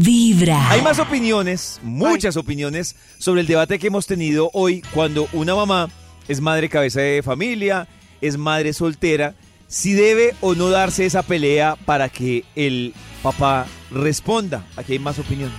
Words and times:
Vibra. 0.00 0.70
Hay 0.70 0.82
más 0.82 0.98
opiniones, 0.98 1.80
muchas 1.82 2.36
opiniones, 2.36 2.96
sobre 3.18 3.42
el 3.42 3.46
debate 3.46 3.78
que 3.78 3.86
hemos 3.86 4.06
tenido 4.06 4.50
hoy 4.52 4.82
cuando 4.92 5.28
una 5.32 5.54
mamá 5.54 5.88
es 6.26 6.40
madre 6.40 6.68
cabeza 6.68 7.00
de 7.00 7.22
familia, 7.22 7.86
es 8.20 8.36
madre 8.36 8.72
soltera, 8.72 9.34
si 9.68 9.92
debe 9.92 10.34
o 10.40 10.54
no 10.54 10.70
darse 10.70 11.06
esa 11.06 11.22
pelea 11.22 11.76
para 11.84 12.08
que 12.08 12.44
el 12.54 12.94
papá 13.22 13.66
responda. 13.90 14.64
Aquí 14.76 14.94
hay 14.94 14.98
más 14.98 15.18
opiniones. 15.18 15.56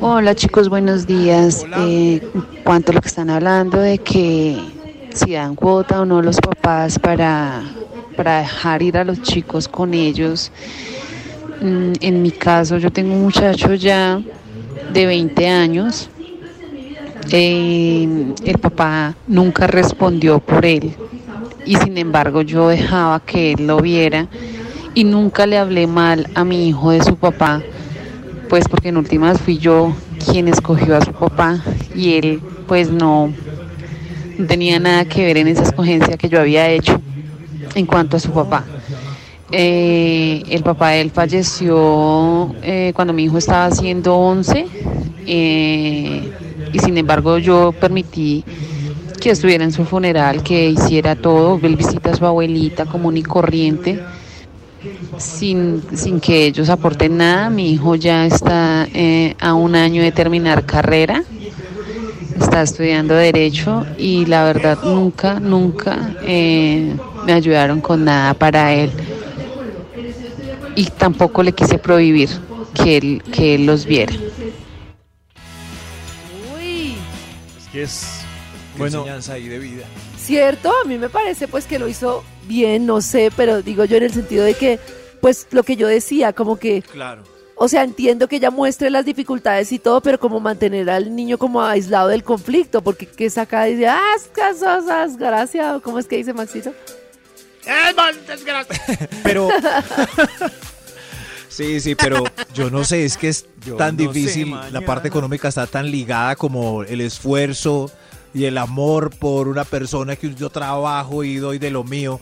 Hola 0.00 0.34
chicos, 0.34 0.68
buenos 0.68 1.06
días. 1.06 1.64
Eh, 1.78 2.20
cuanto 2.64 2.92
a 2.92 2.94
lo 2.94 3.00
que 3.00 3.08
están 3.08 3.30
hablando 3.30 3.78
de 3.78 3.98
que 3.98 4.58
si 5.14 5.32
dan 5.32 5.54
cuota 5.54 6.00
o 6.00 6.04
no 6.04 6.22
los 6.22 6.36
papás 6.36 6.98
para, 6.98 7.62
para 8.16 8.40
dejar 8.40 8.82
ir 8.82 8.96
a 8.96 9.04
los 9.04 9.22
chicos 9.22 9.68
con 9.68 9.94
ellos. 9.94 10.52
Mm, 11.60 11.92
En 12.00 12.22
mi 12.22 12.30
caso, 12.32 12.78
yo 12.78 12.90
tengo 12.90 13.14
un 13.14 13.22
muchacho 13.22 13.74
ya 13.74 14.20
de 14.92 15.06
20 15.06 15.48
años. 15.48 16.10
Eh, 17.30 18.34
el 18.44 18.58
papá 18.58 19.14
nunca 19.26 19.66
respondió 19.66 20.38
por 20.40 20.64
él 20.64 20.96
y 21.66 21.76
sin 21.76 21.98
embargo 21.98 22.40
yo 22.42 22.68
dejaba 22.68 23.20
que 23.20 23.52
él 23.52 23.66
lo 23.66 23.80
viera 23.80 24.28
y 24.94 25.04
nunca 25.04 25.46
le 25.46 25.58
hablé 25.58 25.86
mal 25.86 26.28
a 26.34 26.44
mi 26.44 26.68
hijo 26.68 26.90
de 26.90 27.02
su 27.02 27.16
papá, 27.16 27.62
pues 28.48 28.66
porque 28.68 28.88
en 28.88 28.96
últimas 28.96 29.40
fui 29.40 29.58
yo 29.58 29.94
quien 30.24 30.48
escogió 30.48 30.96
a 30.96 31.02
su 31.04 31.12
papá 31.12 31.62
y 31.94 32.14
él 32.14 32.40
pues 32.66 32.90
no, 32.90 33.34
no 34.38 34.46
tenía 34.46 34.78
nada 34.80 35.04
que 35.04 35.24
ver 35.26 35.36
en 35.36 35.48
esa 35.48 35.64
escogencia 35.64 36.16
que 36.16 36.28
yo 36.30 36.40
había 36.40 36.68
hecho 36.70 36.98
en 37.74 37.84
cuanto 37.86 38.16
a 38.16 38.20
su 38.20 38.32
papá. 38.32 38.64
Eh, 39.50 40.42
el 40.50 40.62
papá 40.62 40.90
de 40.90 41.00
él 41.00 41.10
falleció 41.10 42.54
eh, 42.62 42.92
cuando 42.94 43.14
mi 43.14 43.24
hijo 43.24 43.38
estaba 43.38 43.66
haciendo 43.66 44.14
11 44.14 44.66
eh, 45.26 46.32
y 46.70 46.78
sin 46.78 46.98
embargo 46.98 47.38
yo 47.38 47.72
permití 47.72 48.44
que 49.18 49.30
estuviera 49.30 49.64
en 49.64 49.72
su 49.72 49.84
funeral, 49.84 50.42
que 50.42 50.70
hiciera 50.70 51.16
todo, 51.16 51.58
él 51.62 51.76
visita 51.76 52.10
a 52.10 52.16
su 52.16 52.24
abuelita 52.24 52.86
común 52.86 53.16
y 53.16 53.22
corriente, 53.22 54.00
sin, 55.18 55.82
sin 55.94 56.20
que 56.20 56.46
ellos 56.46 56.68
aporten 56.68 57.16
nada. 57.16 57.50
Mi 57.50 57.72
hijo 57.72 57.96
ya 57.96 58.26
está 58.26 58.86
eh, 58.94 59.34
a 59.40 59.54
un 59.54 59.74
año 59.74 60.02
de 60.02 60.12
terminar 60.12 60.64
carrera, 60.64 61.24
está 62.40 62.62
estudiando 62.62 63.14
derecho 63.14 63.84
y 63.98 64.24
la 64.26 64.44
verdad 64.44 64.78
nunca, 64.84 65.40
nunca 65.40 66.14
eh, 66.22 66.94
me 67.26 67.32
ayudaron 67.32 67.80
con 67.80 68.04
nada 68.04 68.34
para 68.34 68.72
él. 68.72 68.92
Y 70.78 70.84
tampoco 70.90 71.42
le 71.42 71.50
quise 71.52 71.76
prohibir 71.76 72.28
que 72.72 72.98
él, 72.98 73.22
que 73.32 73.56
él 73.56 73.66
los 73.66 73.84
viera. 73.84 74.12
Uy, 76.54 76.94
Es 77.58 77.68
que 77.72 77.82
es... 77.82 78.06
Bueno, 78.76 78.98
enseñanza 79.00 79.32
ahí 79.32 79.48
de 79.48 79.58
vida. 79.58 79.84
cierto, 80.16 80.70
a 80.70 80.86
mí 80.86 80.98
me 80.98 81.08
parece 81.08 81.48
pues 81.48 81.66
que 81.66 81.80
lo 81.80 81.88
hizo 81.88 82.22
bien, 82.46 82.86
no 82.86 83.00
sé, 83.00 83.32
pero 83.36 83.60
digo 83.60 83.84
yo 83.84 83.96
en 83.96 84.04
el 84.04 84.12
sentido 84.12 84.44
de 84.44 84.54
que, 84.54 84.78
pues 85.20 85.48
lo 85.50 85.64
que 85.64 85.74
yo 85.74 85.88
decía, 85.88 86.32
como 86.32 86.60
que, 86.60 86.82
Claro. 86.82 87.24
o 87.56 87.66
sea, 87.66 87.82
entiendo 87.82 88.28
que 88.28 88.36
ella 88.36 88.52
muestre 88.52 88.88
las 88.88 89.04
dificultades 89.04 89.72
y 89.72 89.80
todo, 89.80 90.00
pero 90.00 90.20
como 90.20 90.38
mantener 90.38 90.88
al 90.90 91.16
niño 91.16 91.38
como 91.38 91.60
aislado 91.60 92.06
del 92.06 92.22
conflicto, 92.22 92.80
porque 92.82 93.06
que 93.06 93.28
saca 93.30 93.68
y 93.68 93.74
dice, 93.74 93.88
ah, 93.88 94.14
desgraciado, 95.08 95.82
¿cómo 95.82 95.98
es 95.98 96.06
que 96.06 96.18
dice 96.18 96.32
Maxito? 96.32 96.72
Pero. 99.22 99.48
sí, 101.48 101.80
sí, 101.80 101.94
pero 101.94 102.24
yo 102.54 102.70
no 102.70 102.84
sé, 102.84 103.04
es 103.04 103.16
que 103.16 103.28
es 103.28 103.46
Yo 103.66 103.76
tan 103.76 103.96
no 103.96 104.04
sé, 104.04 104.08
difícil. 104.08 104.54
la 104.70 104.80
parte 104.82 105.08
económica 105.08 105.48
está 105.48 105.66
tan 105.66 105.90
ligada 105.90 106.36
como 106.36 106.82
el 106.84 107.00
esfuerzo 107.00 107.90
y 108.32 108.44
el 108.44 108.58
amor 108.58 109.10
por 109.10 109.48
una 109.48 109.64
persona 109.64 110.16
que 110.16 110.34
yo 110.34 110.50
trabajo 110.50 111.24
y 111.24 111.36
doy 111.36 111.58
de 111.58 111.70
lo 111.70 111.84
mío. 111.84 112.20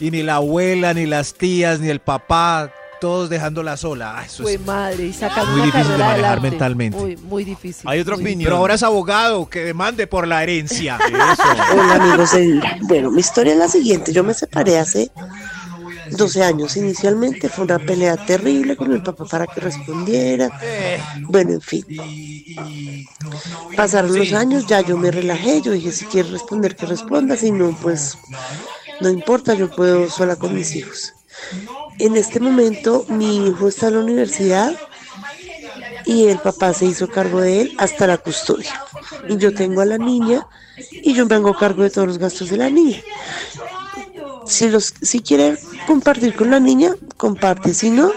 Y 0.00 0.10
ni 0.10 0.22
la 0.22 0.36
abuela, 0.36 0.94
ni 0.94 1.06
las 1.06 1.34
tías, 1.34 1.80
ni 1.80 1.88
el 1.88 2.00
papá, 2.00 2.72
todos 3.00 3.28
dejándola 3.30 3.76
sola. 3.76 4.18
Ah, 4.18 4.24
eso 4.24 4.42
Fue 4.42 4.54
es- 4.54 4.60
madre, 4.60 5.06
y 5.06 5.12
sacando 5.12 5.52
Muy 5.52 5.60
una 5.60 5.64
difícil 5.66 5.82
de 5.82 5.88
carrera 5.88 6.06
manejar 6.08 6.24
adelante. 6.32 6.50
mentalmente. 6.50 6.98
Muy, 6.98 7.16
muy 7.16 7.44
difícil. 7.44 7.88
Hay 7.88 8.00
otra 8.00 8.14
opinión. 8.16 8.44
Pero 8.44 8.56
ahora 8.56 8.74
es 8.74 8.82
abogado, 8.82 9.48
que 9.48 9.60
demande 9.64 10.06
por 10.06 10.26
la 10.26 10.42
herencia. 10.42 10.98
Hola 11.72 11.94
amigos. 11.94 12.30
Bueno, 12.82 13.10
mi 13.10 13.20
historia 13.20 13.52
es 13.52 13.58
la 13.58 13.68
siguiente. 13.68 14.12
Yo 14.12 14.24
me 14.24 14.34
separé 14.34 14.78
hace 14.78 15.10
12 16.10 16.42
años. 16.42 16.76
Inicialmente 16.76 17.48
fue 17.48 17.64
una 17.64 17.78
pelea 17.78 18.16
terrible 18.16 18.76
con 18.76 18.92
el 18.92 19.02
papá 19.02 19.24
para 19.26 19.46
que 19.46 19.60
respondiera. 19.60 20.50
Bueno, 21.22 21.52
en 21.54 21.60
fin. 21.60 21.84
Pasaron 23.76 24.16
los 24.16 24.32
años, 24.32 24.66
ya 24.66 24.80
yo 24.80 24.96
me 24.96 25.10
relajé. 25.10 25.60
Yo 25.62 25.72
dije, 25.72 25.92
si 25.92 26.04
quiere 26.06 26.30
responder, 26.30 26.74
que 26.76 26.86
responda. 26.86 27.36
Si 27.36 27.50
no, 27.50 27.76
pues 27.82 28.16
no 29.00 29.08
importa, 29.10 29.54
yo 29.54 29.70
puedo 29.70 30.08
sola 30.10 30.36
con 30.36 30.54
mis 30.54 30.74
hijos. 30.74 31.12
En 31.98 32.16
este 32.16 32.40
momento 32.40 33.04
mi 33.08 33.46
hijo 33.48 33.68
está 33.68 33.88
en 33.88 33.94
la 33.94 34.00
universidad 34.00 34.76
y 36.04 36.26
el 36.28 36.38
papá 36.38 36.72
se 36.72 36.86
hizo 36.86 37.08
cargo 37.08 37.40
de 37.40 37.62
él 37.62 37.74
hasta 37.78 38.06
la 38.06 38.18
custodia. 38.18 38.72
Y 39.28 39.36
yo 39.36 39.52
tengo 39.54 39.80
a 39.80 39.84
la 39.84 39.98
niña 39.98 40.46
y 40.92 41.12
yo 41.14 41.26
me 41.26 41.34
hago 41.34 41.54
cargo 41.54 41.82
de 41.82 41.90
todos 41.90 42.06
los 42.08 42.18
gastos 42.18 42.50
de 42.50 42.56
la 42.56 42.70
niña. 42.70 43.02
Si, 44.46 44.68
los, 44.70 44.94
si 45.02 45.20
quiere 45.20 45.58
compartir 45.86 46.34
con 46.34 46.50
la 46.50 46.60
niña, 46.60 46.94
comparte. 47.16 47.74
Si 47.74 47.90
no, 47.90 48.12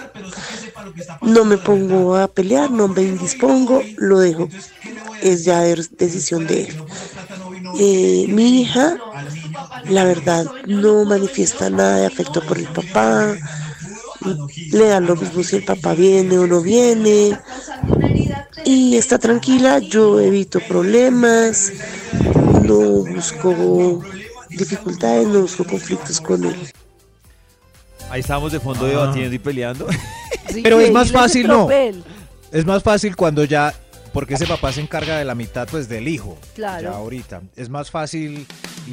no 1.22 1.44
me 1.44 1.58
pongo 1.58 2.16
a 2.16 2.28
pelear, 2.28 2.72
no 2.72 2.88
me 2.88 3.02
indispongo, 3.02 3.82
lo 3.98 4.20
dejo. 4.20 4.48
Es 5.22 5.44
ya 5.44 5.60
de- 5.62 5.88
decisión 5.98 6.48
de 6.48 6.64
él. 6.64 6.76
Eh, 7.80 8.26
mi 8.30 8.62
hija, 8.62 8.98
la 9.90 10.04
verdad, 10.06 10.46
no 10.68 11.04
manifiesta 11.06 11.70
nada 11.70 11.98
de 11.98 12.06
afecto 12.06 12.42
por 12.42 12.58
el 12.58 12.68
papá. 12.68 13.36
Le 14.72 14.88
da 14.88 15.00
lo 15.00 15.16
mismo 15.16 15.44
si 15.44 15.58
el 15.58 15.64
papá 15.64 15.94
viene 15.94 16.38
o 16.38 16.48
no 16.48 16.62
viene. 16.62 17.38
Y 18.66 18.96
está 18.96 19.18
tranquila, 19.18 19.80
yo 19.80 20.20
evito 20.20 20.60
problemas, 20.60 21.72
no 22.64 23.04
busco 23.04 24.04
dificultades, 24.50 25.28
no 25.28 25.42
busco 25.42 25.64
conflictos 25.64 26.22
con 26.22 26.44
él. 26.44 26.56
ahí 28.10 28.20
estábamos 28.20 28.52
de 28.52 28.60
fondo 28.60 28.86
debatiendo 28.86 29.34
y 29.34 29.40
peleando. 29.40 29.88
Sí, 30.50 30.62
Pero 30.64 30.80
es 30.80 30.92
más 30.92 31.12
fácil, 31.12 31.48
¿no? 31.48 31.68
Es 32.52 32.66
más 32.66 32.84
fácil 32.84 33.16
cuando 33.16 33.44
ya, 33.46 33.74
porque 34.14 34.36
ese 34.36 34.46
papá 34.46 34.72
se 34.72 34.82
encarga 34.82 35.18
de 35.18 35.26
la 35.26 35.36
mitad 35.36 35.68
pues 35.70 35.88
del 35.90 36.08
hijo. 36.08 36.38
Claro. 36.54 36.92
Ya 36.92 36.98
ahorita. 36.98 37.42
Es 37.56 37.70
más 37.70 37.90
fácil 37.90 38.46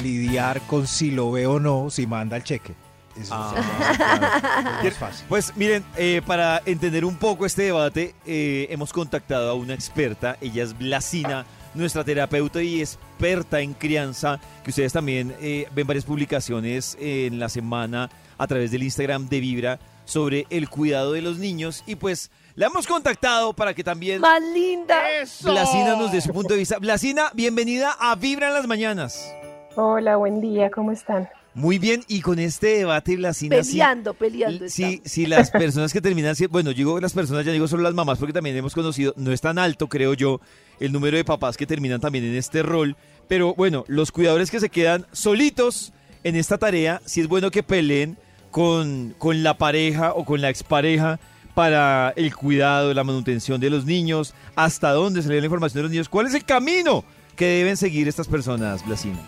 lidiar 0.02 0.60
con 0.62 0.86
si 0.86 1.10
lo 1.10 1.32
ve 1.32 1.46
o 1.46 1.60
no, 1.60 1.90
si 1.90 2.06
manda 2.06 2.36
el 2.36 2.44
cheque. 2.44 2.74
Eso 3.20 3.34
Ah, 3.34 3.54
claro, 3.96 4.70
es 4.78 4.84
más 4.84 4.94
fácil. 4.98 5.26
Pues 5.28 5.56
miren, 5.56 5.84
eh, 5.96 6.22
para 6.26 6.62
entender 6.64 7.04
un 7.04 7.16
poco 7.16 7.46
este 7.46 7.62
debate, 7.62 8.14
eh, 8.26 8.66
hemos 8.70 8.92
contactado 8.92 9.50
a 9.50 9.54
una 9.54 9.74
experta, 9.74 10.36
ella 10.40 10.62
es 10.62 10.76
Blasina, 10.76 11.44
nuestra 11.74 12.04
terapeuta 12.04 12.62
y 12.62 12.80
experta 12.80 13.60
en 13.60 13.74
crianza, 13.74 14.40
que 14.62 14.70
ustedes 14.70 14.92
también 14.92 15.34
eh, 15.40 15.68
ven 15.74 15.86
varias 15.86 16.04
publicaciones 16.04 16.96
en 17.00 17.38
la 17.38 17.48
semana 17.48 18.08
a 18.36 18.46
través 18.46 18.70
del 18.70 18.82
Instagram 18.82 19.28
de 19.28 19.40
Vibra 19.40 19.78
sobre 20.04 20.46
el 20.50 20.68
cuidado 20.70 21.12
de 21.12 21.20
los 21.22 21.38
niños 21.38 21.82
y 21.86 21.96
pues 21.96 22.30
la 22.54 22.66
hemos 22.66 22.86
contactado 22.86 23.52
para 23.52 23.74
que 23.74 23.84
también 23.84 24.20
Más 24.20 24.42
linda. 24.42 24.96
Blasina 25.42 25.96
nos 25.96 26.10
dé 26.12 26.20
su 26.20 26.32
punto 26.32 26.54
de 26.54 26.60
vista. 26.60 26.78
Blasina, 26.78 27.30
bienvenida 27.34 27.94
a 27.98 28.14
Vibra 28.16 28.48
en 28.48 28.54
las 28.54 28.66
mañanas. 28.66 29.32
Hola, 29.76 30.16
buen 30.16 30.40
día, 30.40 30.70
¿cómo 30.70 30.90
están? 30.92 31.28
Muy 31.54 31.78
bien, 31.78 32.04
y 32.06 32.20
con 32.20 32.38
este 32.38 32.66
debate, 32.78 33.16
Blasina, 33.16 33.62
sí- 33.64 33.72
Peleando, 33.72 34.14
peleando. 34.14 34.68
Si, 34.68 34.84
estamos. 34.84 35.00
si 35.10 35.26
las 35.26 35.50
personas 35.50 35.92
que 35.92 36.00
terminan, 36.00 36.36
si- 36.36 36.46
bueno, 36.46 36.70
yo 36.70 36.76
digo 36.76 37.00
las 37.00 37.12
personas, 37.12 37.44
ya 37.44 37.50
digo 37.52 37.66
solo 37.66 37.82
las 37.82 37.94
mamás, 37.94 38.18
porque 38.18 38.32
también 38.32 38.56
hemos 38.56 38.74
conocido, 38.74 39.12
no 39.16 39.32
es 39.32 39.40
tan 39.40 39.58
alto, 39.58 39.88
creo 39.88 40.14
yo, 40.14 40.40
el 40.78 40.92
número 40.92 41.16
de 41.16 41.24
papás 41.24 41.56
que 41.56 41.66
terminan 41.66 42.00
también 42.00 42.24
en 42.24 42.36
este 42.36 42.62
rol, 42.62 42.96
pero 43.26 43.54
bueno, 43.54 43.84
los 43.88 44.12
cuidadores 44.12 44.50
que 44.52 44.60
se 44.60 44.68
quedan 44.68 45.06
solitos 45.12 45.92
en 46.22 46.36
esta 46.36 46.58
tarea, 46.58 47.00
si 47.04 47.20
es 47.22 47.28
bueno 47.28 47.50
que 47.50 47.62
peleen 47.64 48.16
con, 48.52 49.14
con 49.18 49.42
la 49.42 49.58
pareja 49.58 50.12
o 50.14 50.24
con 50.24 50.40
la 50.40 50.50
expareja 50.50 51.18
para 51.54 52.12
el 52.14 52.36
cuidado, 52.36 52.94
la 52.94 53.02
manutención 53.02 53.60
de 53.60 53.68
los 53.70 53.84
niños, 53.84 54.32
hasta 54.54 54.92
dónde 54.92 55.22
se 55.22 55.28
le 55.28 55.34
da 55.36 55.40
la 55.40 55.46
información 55.46 55.78
de 55.80 55.82
los 55.82 55.90
niños, 55.90 56.08
cuál 56.08 56.26
es 56.26 56.34
el 56.34 56.44
camino 56.44 57.04
que 57.34 57.46
deben 57.46 57.76
seguir 57.76 58.06
estas 58.06 58.28
personas, 58.28 58.86
Blasina. 58.86 59.18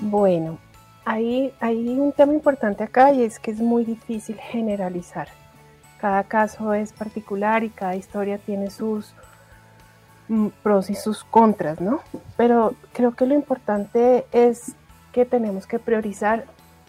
Bueno, 0.00 0.58
hay, 1.08 1.54
hay 1.60 1.98
un 1.98 2.12
tema 2.12 2.34
importante 2.34 2.84
acá 2.84 3.12
y 3.12 3.22
es 3.22 3.38
que 3.38 3.50
es 3.50 3.60
muy 3.60 3.82
difícil 3.82 4.36
generalizar. 4.36 5.28
Cada 5.98 6.24
caso 6.24 6.74
es 6.74 6.92
particular 6.92 7.64
y 7.64 7.70
cada 7.70 7.96
historia 7.96 8.36
tiene 8.36 8.68
sus 8.68 9.14
mm, 10.28 10.48
pros 10.62 10.90
y 10.90 10.94
sus 10.94 11.24
contras, 11.24 11.80
¿no? 11.80 12.00
Pero 12.36 12.74
creo 12.92 13.16
que 13.16 13.24
lo 13.24 13.34
importante 13.34 14.26
es 14.32 14.74
que 15.10 15.24
tenemos 15.24 15.66
que 15.66 15.78
priorizar 15.78 16.44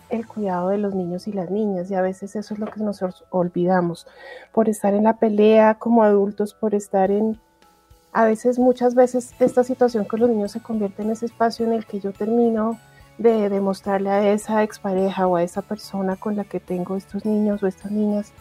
el 0.10 0.28
cuidado 0.28 0.68
de 0.68 0.80
los 0.80 0.94
niños 0.94 1.26
y 1.30 1.32
las 1.32 1.50
niñas 1.50 1.90
y 1.90 1.96
a 1.96 2.02
veces 2.02 2.36
eso 2.36 2.54
es 2.54 2.60
lo 2.60 2.68
que 2.68 2.82
nosotros 2.82 3.24
olvidamos 3.30 4.06
por 4.52 4.68
estar 4.68 4.94
en 4.96 5.06
la 5.06 5.14
pelea 5.16 5.76
como 5.76 6.04
adultos, 6.04 6.54
por 6.54 6.76
estar 6.76 7.10
en, 7.10 7.40
a 8.12 8.26
veces, 8.26 8.60
muchas 8.60 8.96
veces 8.96 9.34
esta 9.40 9.64
situación 9.64 10.04
con 10.04 10.20
los 10.20 10.30
niños 10.30 10.52
se 10.52 10.60
convierte 10.60 11.04
en 11.04 11.12
ese 11.12 11.26
espacio 11.26 11.66
en 11.66 11.72
el 11.72 11.86
que 11.86 12.02
yo 12.02 12.12
termino 12.12 12.78
de 13.20 13.50
demostrarle 13.50 14.10
a 14.10 14.32
esa 14.32 14.64
expareja 14.64 15.28
o 15.28 15.36
a 15.36 15.44
esa 15.44 15.62
persona 15.62 16.16
con 16.16 16.38
la 16.38 16.46
que 16.46 16.60
tengo 16.60 16.96
estos 16.96 17.26
niños 17.26 17.62
o 17.62 17.68
estas 17.68 17.92
niñas, 17.92 18.32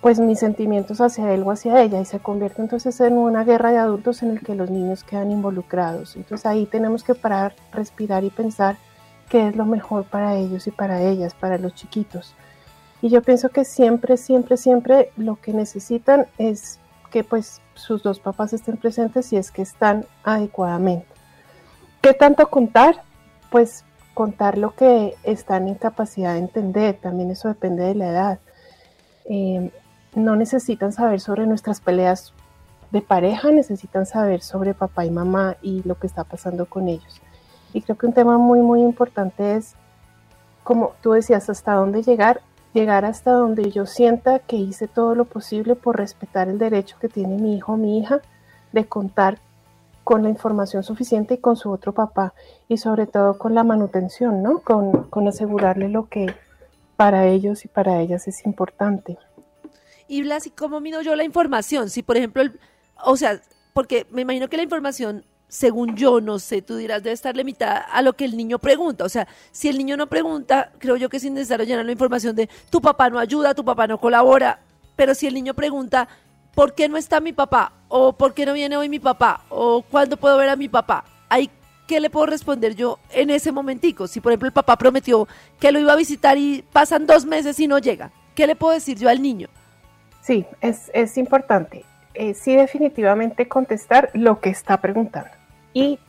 pues 0.00 0.20
mis 0.20 0.38
sentimientos 0.38 1.00
hacia 1.00 1.34
él 1.34 1.42
o 1.42 1.50
hacia 1.50 1.82
ella 1.82 2.00
y 2.00 2.04
se 2.04 2.20
convierte 2.20 2.62
entonces 2.62 2.98
en 3.00 3.14
una 3.14 3.44
guerra 3.44 3.72
de 3.72 3.78
adultos 3.78 4.22
en 4.22 4.30
el 4.30 4.40
que 4.40 4.54
los 4.54 4.70
niños 4.70 5.02
quedan 5.02 5.32
involucrados. 5.32 6.14
Entonces 6.14 6.46
ahí 6.46 6.66
tenemos 6.66 7.02
que 7.02 7.16
parar, 7.16 7.54
respirar 7.72 8.22
y 8.22 8.30
pensar 8.30 8.76
qué 9.28 9.48
es 9.48 9.56
lo 9.56 9.66
mejor 9.66 10.04
para 10.04 10.36
ellos 10.36 10.68
y 10.68 10.70
para 10.70 11.02
ellas, 11.02 11.34
para 11.34 11.58
los 11.58 11.74
chiquitos. 11.74 12.34
Y 13.02 13.08
yo 13.08 13.22
pienso 13.22 13.48
que 13.48 13.64
siempre, 13.64 14.16
siempre, 14.16 14.56
siempre 14.56 15.10
lo 15.16 15.36
que 15.36 15.52
necesitan 15.52 16.26
es 16.38 16.78
que 17.10 17.24
pues 17.24 17.60
sus 17.74 18.04
dos 18.04 18.20
papás 18.20 18.52
estén 18.52 18.76
presentes 18.76 19.32
y 19.32 19.36
es 19.36 19.50
que 19.50 19.62
están 19.62 20.06
adecuadamente. 20.22 21.08
¿Qué 22.00 22.14
tanto 22.14 22.48
contar? 22.48 23.09
Pues 23.50 23.84
contar 24.14 24.58
lo 24.58 24.74
que 24.74 25.16
están 25.22 25.68
en 25.68 25.74
capacidad 25.74 26.34
de 26.34 26.40
entender, 26.40 26.98
también 27.00 27.30
eso 27.30 27.48
depende 27.48 27.84
de 27.84 27.94
la 27.94 28.08
edad. 28.08 28.38
Eh, 29.26 29.70
no 30.14 30.36
necesitan 30.36 30.92
saber 30.92 31.20
sobre 31.20 31.46
nuestras 31.46 31.80
peleas 31.80 32.32
de 32.90 33.00
pareja, 33.00 33.50
necesitan 33.50 34.06
saber 34.06 34.42
sobre 34.42 34.74
papá 34.74 35.04
y 35.04 35.10
mamá 35.10 35.56
y 35.62 35.82
lo 35.84 35.94
que 35.98 36.06
está 36.06 36.24
pasando 36.24 36.66
con 36.66 36.88
ellos. 36.88 37.20
Y 37.72 37.82
creo 37.82 37.96
que 37.96 38.06
un 38.06 38.12
tema 38.12 38.36
muy, 38.38 38.60
muy 38.60 38.82
importante 38.82 39.56
es, 39.56 39.74
como 40.64 40.92
tú 41.00 41.12
decías, 41.12 41.48
hasta 41.48 41.74
dónde 41.74 42.02
llegar, 42.02 42.40
llegar 42.72 43.04
hasta 43.04 43.32
donde 43.32 43.70
yo 43.70 43.86
sienta 43.86 44.40
que 44.40 44.56
hice 44.56 44.88
todo 44.88 45.14
lo 45.14 45.24
posible 45.24 45.76
por 45.76 45.96
respetar 45.96 46.48
el 46.48 46.58
derecho 46.58 46.96
que 47.00 47.08
tiene 47.08 47.36
mi 47.36 47.56
hijo 47.56 47.74
o 47.74 47.76
mi 47.76 47.98
hija 47.98 48.20
de 48.72 48.84
contar 48.86 49.38
con 50.10 50.24
la 50.24 50.28
información 50.28 50.82
suficiente 50.82 51.34
y 51.34 51.38
con 51.38 51.54
su 51.54 51.70
otro 51.70 51.94
papá 51.94 52.34
y 52.66 52.78
sobre 52.78 53.06
todo 53.06 53.38
con 53.38 53.54
la 53.54 53.62
manutención, 53.62 54.42
¿no? 54.42 54.58
Con, 54.58 55.04
con 55.04 55.28
asegurarle 55.28 55.88
lo 55.88 56.08
que 56.08 56.34
para 56.96 57.28
ellos 57.28 57.64
y 57.64 57.68
para 57.68 58.00
ellas 58.00 58.26
es 58.26 58.44
importante. 58.44 59.18
Y 60.08 60.22
Blas, 60.22 60.48
¿y 60.48 60.50
cómo 60.50 60.80
mido 60.80 61.00
yo 61.00 61.14
la 61.14 61.22
información? 61.22 61.90
Si, 61.90 62.02
por 62.02 62.16
ejemplo, 62.16 62.42
o 63.04 63.16
sea, 63.16 63.40
porque 63.72 64.08
me 64.10 64.22
imagino 64.22 64.48
que 64.48 64.56
la 64.56 64.64
información, 64.64 65.24
según 65.46 65.94
yo, 65.94 66.20
no 66.20 66.40
sé, 66.40 66.60
tú 66.60 66.74
dirás, 66.74 67.04
debe 67.04 67.14
estar 67.14 67.36
limitada 67.36 67.78
a 67.78 68.02
lo 68.02 68.14
que 68.14 68.24
el 68.24 68.36
niño 68.36 68.58
pregunta. 68.58 69.04
O 69.04 69.08
sea, 69.08 69.28
si 69.52 69.68
el 69.68 69.78
niño 69.78 69.96
no 69.96 70.08
pregunta, 70.08 70.72
creo 70.80 70.96
yo 70.96 71.08
que 71.08 71.18
es 71.18 71.24
innecesario 71.24 71.64
llenar 71.64 71.86
la 71.86 71.92
información 71.92 72.34
de 72.34 72.48
tu 72.68 72.80
papá 72.80 73.10
no 73.10 73.20
ayuda, 73.20 73.54
tu 73.54 73.64
papá 73.64 73.86
no 73.86 74.00
colabora. 74.00 74.58
Pero 74.96 75.14
si 75.14 75.28
el 75.28 75.34
niño 75.34 75.54
pregunta, 75.54 76.08
¿por 76.54 76.74
qué 76.74 76.88
no 76.88 76.96
está 76.96 77.20
mi 77.20 77.32
papá? 77.32 77.72
¿O 77.88 78.12
por 78.12 78.34
qué 78.34 78.46
no 78.46 78.52
viene 78.52 78.76
hoy 78.76 78.88
mi 78.88 79.00
papá? 79.00 79.42
¿O 79.48 79.82
cuándo 79.82 80.16
puedo 80.16 80.36
ver 80.36 80.48
a 80.48 80.56
mi 80.56 80.68
papá? 80.68 81.04
Ahí, 81.28 81.50
¿qué 81.86 82.00
le 82.00 82.10
puedo 82.10 82.26
responder 82.26 82.74
yo 82.74 82.98
en 83.10 83.30
ese 83.30 83.52
momentico? 83.52 84.06
Si, 84.06 84.20
por 84.20 84.32
ejemplo, 84.32 84.46
el 84.46 84.52
papá 84.52 84.76
prometió 84.76 85.26
que 85.58 85.72
lo 85.72 85.78
iba 85.78 85.92
a 85.92 85.96
visitar 85.96 86.38
y 86.38 86.64
pasan 86.72 87.06
dos 87.06 87.24
meses 87.24 87.58
y 87.60 87.66
no 87.66 87.78
llega, 87.78 88.10
¿qué 88.34 88.46
le 88.46 88.56
puedo 88.56 88.74
decir 88.74 88.98
yo 88.98 89.08
al 89.08 89.22
niño? 89.22 89.48
Sí, 90.22 90.46
es, 90.60 90.90
es 90.94 91.16
importante. 91.16 91.84
Eh, 92.14 92.34
sí, 92.34 92.54
definitivamente 92.54 93.48
contestar 93.48 94.10
lo 94.14 94.40
que 94.40 94.50
está 94.50 94.80
preguntando. 94.80 95.30
Y, 95.72 96.00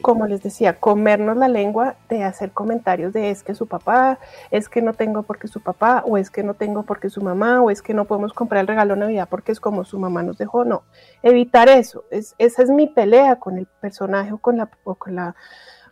como 0.00 0.26
les 0.26 0.42
decía, 0.42 0.80
comernos 0.80 1.36
la 1.36 1.48
lengua 1.48 1.96
de 2.08 2.24
hacer 2.24 2.52
comentarios 2.52 3.12
de 3.12 3.30
es 3.30 3.42
que 3.42 3.54
su 3.54 3.66
papá, 3.66 4.18
es 4.50 4.68
que 4.70 4.80
no 4.80 4.94
tengo 4.94 5.24
porque 5.24 5.46
su 5.46 5.60
papá, 5.60 6.02
o 6.06 6.16
es 6.16 6.30
que 6.30 6.42
no 6.42 6.54
tengo 6.54 6.84
porque 6.84 7.10
su 7.10 7.20
mamá, 7.20 7.60
o 7.60 7.70
es 7.70 7.82
que 7.82 7.92
no 7.92 8.06
podemos 8.06 8.32
comprar 8.32 8.62
el 8.62 8.66
regalo 8.66 8.94
de 8.94 9.00
Navidad 9.00 9.28
porque 9.30 9.52
es 9.52 9.60
como 9.60 9.84
su 9.84 9.98
mamá 9.98 10.22
nos 10.22 10.38
dejó. 10.38 10.64
No, 10.64 10.84
evitar 11.22 11.68
eso. 11.68 12.04
Es, 12.10 12.34
esa 12.38 12.62
es 12.62 12.70
mi 12.70 12.86
pelea 12.86 13.36
con 13.36 13.58
el 13.58 13.66
personaje 13.66 14.32
o 14.32 14.38
con 14.38 14.56
la, 14.56 14.70
o 14.84 14.94
con 14.94 15.14
la, 15.14 15.36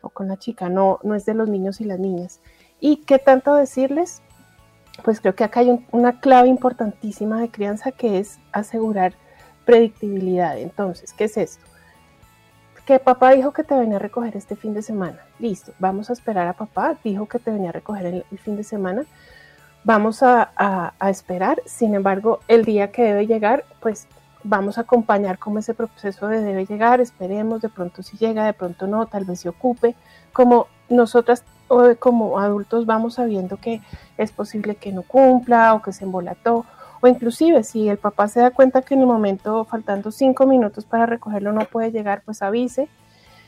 o 0.00 0.08
con 0.08 0.28
la 0.28 0.38
chica, 0.38 0.70
no, 0.70 0.98
no 1.02 1.14
es 1.14 1.26
de 1.26 1.34
los 1.34 1.48
niños 1.50 1.80
y 1.82 1.84
las 1.84 1.98
niñas. 1.98 2.40
¿Y 2.80 3.04
qué 3.04 3.18
tanto 3.18 3.54
decirles? 3.54 4.22
pues 5.02 5.20
creo 5.20 5.34
que 5.34 5.44
acá 5.44 5.60
hay 5.60 5.84
una 5.92 6.20
clave 6.20 6.48
importantísima 6.48 7.40
de 7.40 7.50
crianza 7.50 7.92
que 7.92 8.18
es 8.18 8.38
asegurar 8.52 9.14
predictibilidad. 9.64 10.58
Entonces, 10.58 11.12
¿qué 11.12 11.24
es 11.24 11.36
esto? 11.36 11.64
Que 12.88 12.98
papá 12.98 13.32
dijo 13.32 13.52
que 13.52 13.64
te 13.64 13.74
venía 13.74 13.96
a 13.96 13.98
recoger 13.98 14.34
este 14.34 14.56
fin 14.56 14.72
de 14.72 14.80
semana. 14.80 15.18
Listo, 15.38 15.74
vamos 15.78 16.08
a 16.08 16.14
esperar 16.14 16.48
a 16.48 16.54
papá. 16.54 16.96
Dijo 17.04 17.26
que 17.26 17.38
te 17.38 17.50
venía 17.50 17.68
a 17.68 17.72
recoger 17.72 18.06
el, 18.06 18.24
fin 18.38 18.56
de 18.56 18.64
semana. 18.64 19.04
Vamos 19.84 20.22
a, 20.22 20.94
esperar. 21.02 21.60
Sin 21.66 21.94
embargo, 21.94 22.40
el 22.48 22.64
día 22.64 22.90
que 22.90 23.02
debe 23.02 23.26
llegar, 23.26 23.66
pues 23.80 24.08
vamos 24.42 24.78
a 24.78 24.80
acompañar 24.80 25.38
como 25.38 25.58
ese 25.58 25.74
proceso 25.74 26.28
de 26.28 26.40
debe 26.40 26.64
llegar. 26.64 27.02
Esperemos, 27.02 27.60
de 27.60 27.68
pronto 27.68 28.02
si 28.02 28.16
llega, 28.16 28.46
de 28.46 28.54
pronto 28.54 28.86
no, 28.86 29.04
tal 29.04 29.26
vez 29.26 29.40
se 29.40 29.50
ocupe. 29.50 29.94
Como 30.32 30.68
nosotras 30.88 31.44
o 31.68 31.94
como 31.98 32.38
adultos 32.38 32.86
vamos 32.86 33.16
sabiendo 33.16 33.58
que 33.58 33.82
es 34.16 34.32
posible 34.32 34.76
que 34.76 34.92
no 34.92 35.02
cumpla 35.02 35.74
o 35.74 35.82
que 35.82 35.92
se 35.92 36.04
embolató 36.04 36.64
o 37.00 37.08
inclusive 37.08 37.62
si 37.64 37.88
el 37.88 37.98
papá 37.98 38.28
se 38.28 38.40
da 38.40 38.50
cuenta 38.50 38.82
que 38.82 38.94
en 38.94 39.00
el 39.00 39.06
momento 39.06 39.64
faltando 39.64 40.10
cinco 40.10 40.46
minutos 40.46 40.84
para 40.84 41.06
recogerlo 41.06 41.52
no 41.52 41.64
puede 41.66 41.92
llegar, 41.92 42.22
pues 42.24 42.42
avise. 42.42 42.88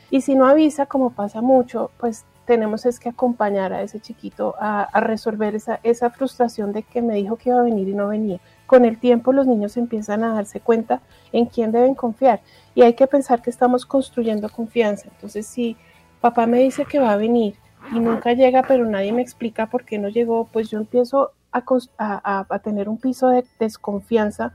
Y 0.09 0.21
si 0.21 0.35
no 0.35 0.45
avisa, 0.45 0.85
como 0.85 1.11
pasa 1.11 1.41
mucho, 1.41 1.91
pues 1.97 2.25
tenemos 2.45 2.85
es 2.85 2.99
que 2.99 3.09
acompañar 3.09 3.71
a 3.71 3.81
ese 3.81 3.99
chiquito 3.99 4.55
a, 4.59 4.81
a, 4.81 4.99
resolver 4.99 5.55
esa, 5.55 5.79
esa 5.83 6.09
frustración 6.09 6.73
de 6.73 6.83
que 6.83 7.01
me 7.01 7.15
dijo 7.15 7.37
que 7.37 7.49
iba 7.49 7.59
a 7.59 7.63
venir 7.63 7.87
y 7.87 7.93
no 7.93 8.07
venía. 8.09 8.39
Con 8.65 8.83
el 8.83 8.97
tiempo 8.97 9.31
los 9.31 9.47
niños 9.47 9.77
empiezan 9.77 10.23
a 10.23 10.33
darse 10.33 10.59
cuenta 10.59 11.01
en 11.31 11.45
quién 11.45 11.71
deben 11.71 11.95
confiar 11.95 12.41
y 12.75 12.81
hay 12.81 12.93
que 12.93 13.07
pensar 13.07 13.41
que 13.41 13.49
estamos 13.49 13.85
construyendo 13.85 14.49
confianza. 14.49 15.07
Entonces, 15.13 15.45
si 15.45 15.77
papá 16.19 16.45
me 16.45 16.59
dice 16.59 16.85
que 16.85 16.99
va 16.99 17.13
a 17.13 17.17
venir 17.17 17.55
y 17.93 17.99
nunca 17.99 18.33
llega, 18.33 18.63
pero 18.63 18.85
nadie 18.85 19.11
me 19.11 19.21
explica 19.21 19.67
por 19.67 19.85
qué 19.85 19.97
no 19.97 20.09
llegó, 20.09 20.45
pues 20.51 20.69
yo 20.69 20.77
empiezo 20.77 21.31
a, 21.51 22.59
tener 22.63 22.89
un 22.89 22.97
piso 22.97 23.29
de 23.29 23.45
desconfianza 23.59 24.53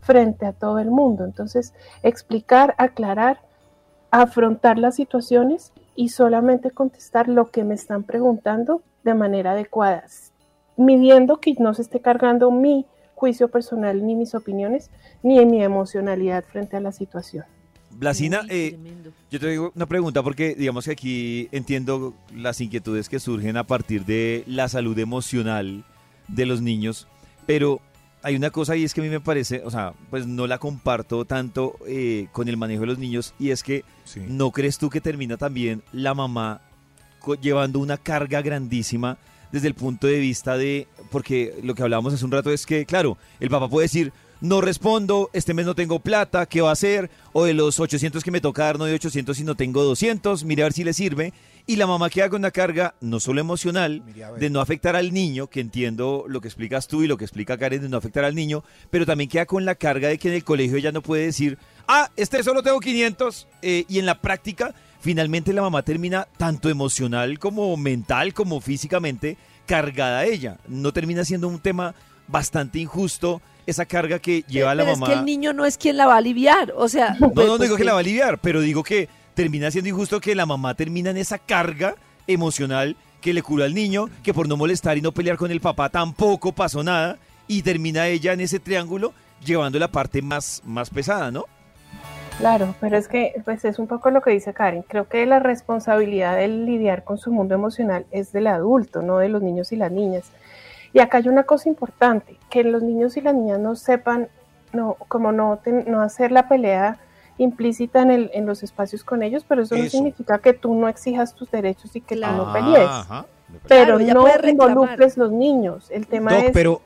frente 0.00 0.46
a 0.46 0.52
todo 0.52 0.78
el 0.78 0.90
mundo. 0.90 1.24
Entonces, 1.24 1.74
explicar, 2.02 2.74
aclarar, 2.78 3.40
afrontar 4.10 4.78
las 4.78 4.94
situaciones 4.94 5.72
y 5.94 6.10
solamente 6.10 6.70
contestar 6.70 7.28
lo 7.28 7.50
que 7.50 7.64
me 7.64 7.74
están 7.74 8.04
preguntando 8.04 8.82
de 9.02 9.14
manera 9.14 9.52
adecuada, 9.52 10.04
midiendo 10.76 11.38
que 11.38 11.54
no 11.58 11.74
se 11.74 11.82
esté 11.82 12.00
cargando 12.00 12.50
mi 12.50 12.86
juicio 13.14 13.48
personal, 13.48 14.06
ni 14.06 14.14
mis 14.14 14.34
opiniones, 14.34 14.90
ni 15.22 15.44
mi 15.46 15.62
emocionalidad 15.62 16.44
frente 16.44 16.76
a 16.76 16.80
la 16.80 16.92
situación. 16.92 17.44
Blasina, 17.90 18.42
eh, 18.50 18.76
yo 19.30 19.40
te 19.40 19.48
digo 19.48 19.72
una 19.74 19.86
pregunta 19.86 20.22
porque 20.22 20.54
digamos 20.54 20.84
que 20.84 20.90
aquí 20.90 21.48
entiendo 21.50 22.14
las 22.34 22.60
inquietudes 22.60 23.08
que 23.08 23.18
surgen 23.18 23.56
a 23.56 23.64
partir 23.64 24.04
de 24.04 24.44
la 24.46 24.68
salud 24.68 24.98
emocional 24.98 25.84
de 26.28 26.46
los 26.46 26.60
niños, 26.60 27.06
pero 27.46 27.80
hay 28.22 28.34
una 28.34 28.50
cosa 28.50 28.76
y 28.76 28.84
es 28.84 28.92
que 28.92 29.00
a 29.00 29.04
mí 29.04 29.10
me 29.10 29.20
parece, 29.20 29.62
o 29.64 29.70
sea, 29.70 29.92
pues 30.10 30.26
no 30.26 30.46
la 30.46 30.58
comparto 30.58 31.24
tanto 31.24 31.76
eh, 31.86 32.26
con 32.32 32.48
el 32.48 32.56
manejo 32.56 32.80
de 32.80 32.88
los 32.88 32.98
niños 32.98 33.34
y 33.38 33.50
es 33.50 33.62
que 33.62 33.84
no 34.28 34.50
crees 34.50 34.78
tú 34.78 34.90
que 34.90 35.00
termina 35.00 35.36
también 35.36 35.82
la 35.92 36.12
mamá 36.14 36.60
llevando 37.40 37.78
una 37.78 37.96
carga 37.96 38.42
grandísima 38.42 39.18
desde 39.52 39.68
el 39.68 39.74
punto 39.74 40.06
de 40.06 40.18
vista 40.18 40.56
de, 40.56 40.88
porque 41.10 41.54
lo 41.62 41.74
que 41.74 41.82
hablábamos 41.82 42.14
hace 42.14 42.24
un 42.24 42.32
rato 42.32 42.50
es 42.50 42.66
que, 42.66 42.84
claro, 42.84 43.16
el 43.40 43.48
papá 43.48 43.68
puede 43.68 43.84
decir, 43.84 44.12
no 44.40 44.60
respondo, 44.60 45.30
este 45.32 45.54
mes 45.54 45.64
no 45.64 45.74
tengo 45.74 45.98
plata, 46.00 46.46
¿qué 46.46 46.60
va 46.60 46.70
a 46.70 46.72
hacer? 46.72 47.10
O 47.32 47.44
de 47.44 47.54
los 47.54 47.80
800 47.80 48.22
que 48.22 48.30
me 48.30 48.40
toca 48.40 48.64
dar, 48.64 48.78
no 48.78 48.84
de 48.84 48.94
800, 48.94 49.36
sino 49.36 49.54
tengo 49.54 49.82
200, 49.82 50.44
mire 50.44 50.62
a 50.62 50.66
ver 50.66 50.72
si 50.72 50.84
le 50.84 50.92
sirve. 50.92 51.32
Y 51.68 51.74
la 51.74 51.88
mamá 51.88 52.10
queda 52.10 52.28
con 52.28 52.42
una 52.42 52.52
carga 52.52 52.94
no 53.00 53.18
solo 53.18 53.40
emocional, 53.40 54.04
de 54.38 54.50
no 54.50 54.60
afectar 54.60 54.94
al 54.94 55.12
niño, 55.12 55.48
que 55.48 55.60
entiendo 55.60 56.24
lo 56.28 56.40
que 56.40 56.46
explicas 56.46 56.86
tú 56.86 57.02
y 57.02 57.08
lo 57.08 57.16
que 57.16 57.24
explica 57.24 57.58
Karen 57.58 57.82
de 57.82 57.88
no 57.88 57.96
afectar 57.96 58.24
al 58.24 58.36
niño, 58.36 58.62
pero 58.88 59.04
también 59.04 59.28
queda 59.28 59.46
con 59.46 59.64
la 59.64 59.74
carga 59.74 60.08
de 60.08 60.16
que 60.16 60.28
en 60.28 60.34
el 60.34 60.44
colegio 60.44 60.76
ella 60.76 60.92
no 60.92 61.02
puede 61.02 61.24
decir, 61.24 61.58
ah, 61.88 62.08
este 62.16 62.44
solo 62.44 62.62
tengo 62.62 62.78
500, 62.78 63.48
eh, 63.62 63.84
y 63.88 63.98
en 63.98 64.06
la 64.06 64.20
práctica, 64.20 64.76
finalmente 65.00 65.52
la 65.52 65.62
mamá 65.62 65.82
termina 65.82 66.28
tanto 66.36 66.68
emocional 66.68 67.40
como 67.40 67.76
mental, 67.76 68.32
como 68.32 68.60
físicamente, 68.60 69.36
cargada 69.66 70.20
a 70.20 70.24
ella. 70.24 70.58
No 70.68 70.92
termina 70.92 71.24
siendo 71.24 71.48
un 71.48 71.58
tema 71.58 71.96
bastante 72.28 72.78
injusto 72.78 73.42
esa 73.66 73.84
carga 73.86 74.20
que 74.20 74.44
lleva 74.46 74.74
la 74.76 74.84
mamá. 74.84 75.06
Es 75.06 75.12
que 75.12 75.18
el 75.18 75.24
niño 75.24 75.52
no 75.52 75.64
es 75.64 75.76
quien 75.76 75.96
la 75.96 76.06
va 76.06 76.14
a 76.14 76.18
aliviar, 76.18 76.72
o 76.76 76.88
sea. 76.88 77.16
No, 77.18 77.32
no, 77.34 77.58
digo 77.58 77.76
que 77.76 77.84
la 77.84 77.92
va 77.92 77.98
a 77.98 78.00
aliviar, 78.00 78.38
pero 78.38 78.60
digo 78.60 78.84
que 78.84 79.08
termina 79.36 79.70
siendo 79.70 79.90
injusto 79.90 80.18
que 80.18 80.34
la 80.34 80.46
mamá 80.46 80.74
termina 80.74 81.10
en 81.10 81.18
esa 81.18 81.38
carga 81.38 81.94
emocional 82.26 82.96
que 83.20 83.34
le 83.34 83.42
cura 83.42 83.66
al 83.66 83.74
niño, 83.74 84.06
que 84.24 84.32
por 84.32 84.48
no 84.48 84.56
molestar 84.56 84.96
y 84.96 85.02
no 85.02 85.12
pelear 85.12 85.36
con 85.36 85.50
el 85.50 85.60
papá 85.60 85.90
tampoco 85.90 86.52
pasó 86.52 86.82
nada, 86.82 87.18
y 87.46 87.62
termina 87.62 88.08
ella 88.08 88.32
en 88.32 88.40
ese 88.40 88.58
triángulo 88.58 89.12
llevando 89.44 89.78
la 89.78 89.88
parte 89.88 90.22
más, 90.22 90.62
más 90.64 90.88
pesada, 90.88 91.30
¿no? 91.30 91.44
Claro, 92.38 92.74
pero 92.80 92.96
es 92.96 93.08
que 93.08 93.34
pues 93.44 93.64
es 93.66 93.78
un 93.78 93.86
poco 93.86 94.10
lo 94.10 94.22
que 94.22 94.30
dice 94.30 94.54
Karen. 94.54 94.82
Creo 94.82 95.08
que 95.08 95.24
la 95.26 95.38
responsabilidad 95.38 96.36
de 96.36 96.48
lidiar 96.48 97.04
con 97.04 97.18
su 97.18 97.30
mundo 97.30 97.54
emocional 97.54 98.06
es 98.10 98.32
del 98.32 98.46
adulto, 98.46 99.02
no 99.02 99.18
de 99.18 99.28
los 99.28 99.42
niños 99.42 99.70
y 99.72 99.76
las 99.76 99.92
niñas. 99.92 100.24
Y 100.94 101.00
acá 101.00 101.18
hay 101.18 101.28
una 101.28 101.44
cosa 101.44 101.68
importante, 101.68 102.38
que 102.48 102.64
los 102.64 102.82
niños 102.82 103.16
y 103.18 103.20
las 103.20 103.34
niñas 103.34 103.60
no 103.60 103.76
sepan, 103.76 104.28
no, 104.72 104.94
como 105.08 105.30
no, 105.30 105.60
no 105.86 106.00
hacer 106.00 106.32
la 106.32 106.48
pelea 106.48 106.98
implícita 107.38 108.02
en, 108.02 108.10
el, 108.10 108.30
en 108.32 108.46
los 108.46 108.62
espacios 108.62 109.04
con 109.04 109.22
ellos, 109.22 109.44
pero 109.46 109.62
eso, 109.62 109.76
no 109.76 109.84
significa 109.88 110.38
que 110.38 110.52
tú 110.52 110.74
no 110.74 110.88
exijas 110.88 111.34
tus 111.34 111.50
derechos 111.50 111.94
y 111.94 112.00
que 112.00 112.16
tú 112.16 112.26
no 112.26 112.52
pelees. 112.52 112.90
Pero 113.68 113.98
no 113.98 114.26
involucres 114.42 115.16
los 115.16 115.30
niños. 115.30 115.90
El 115.90 116.06
tema 116.06 116.38
es, 116.38 116.52
pero... 116.52 116.80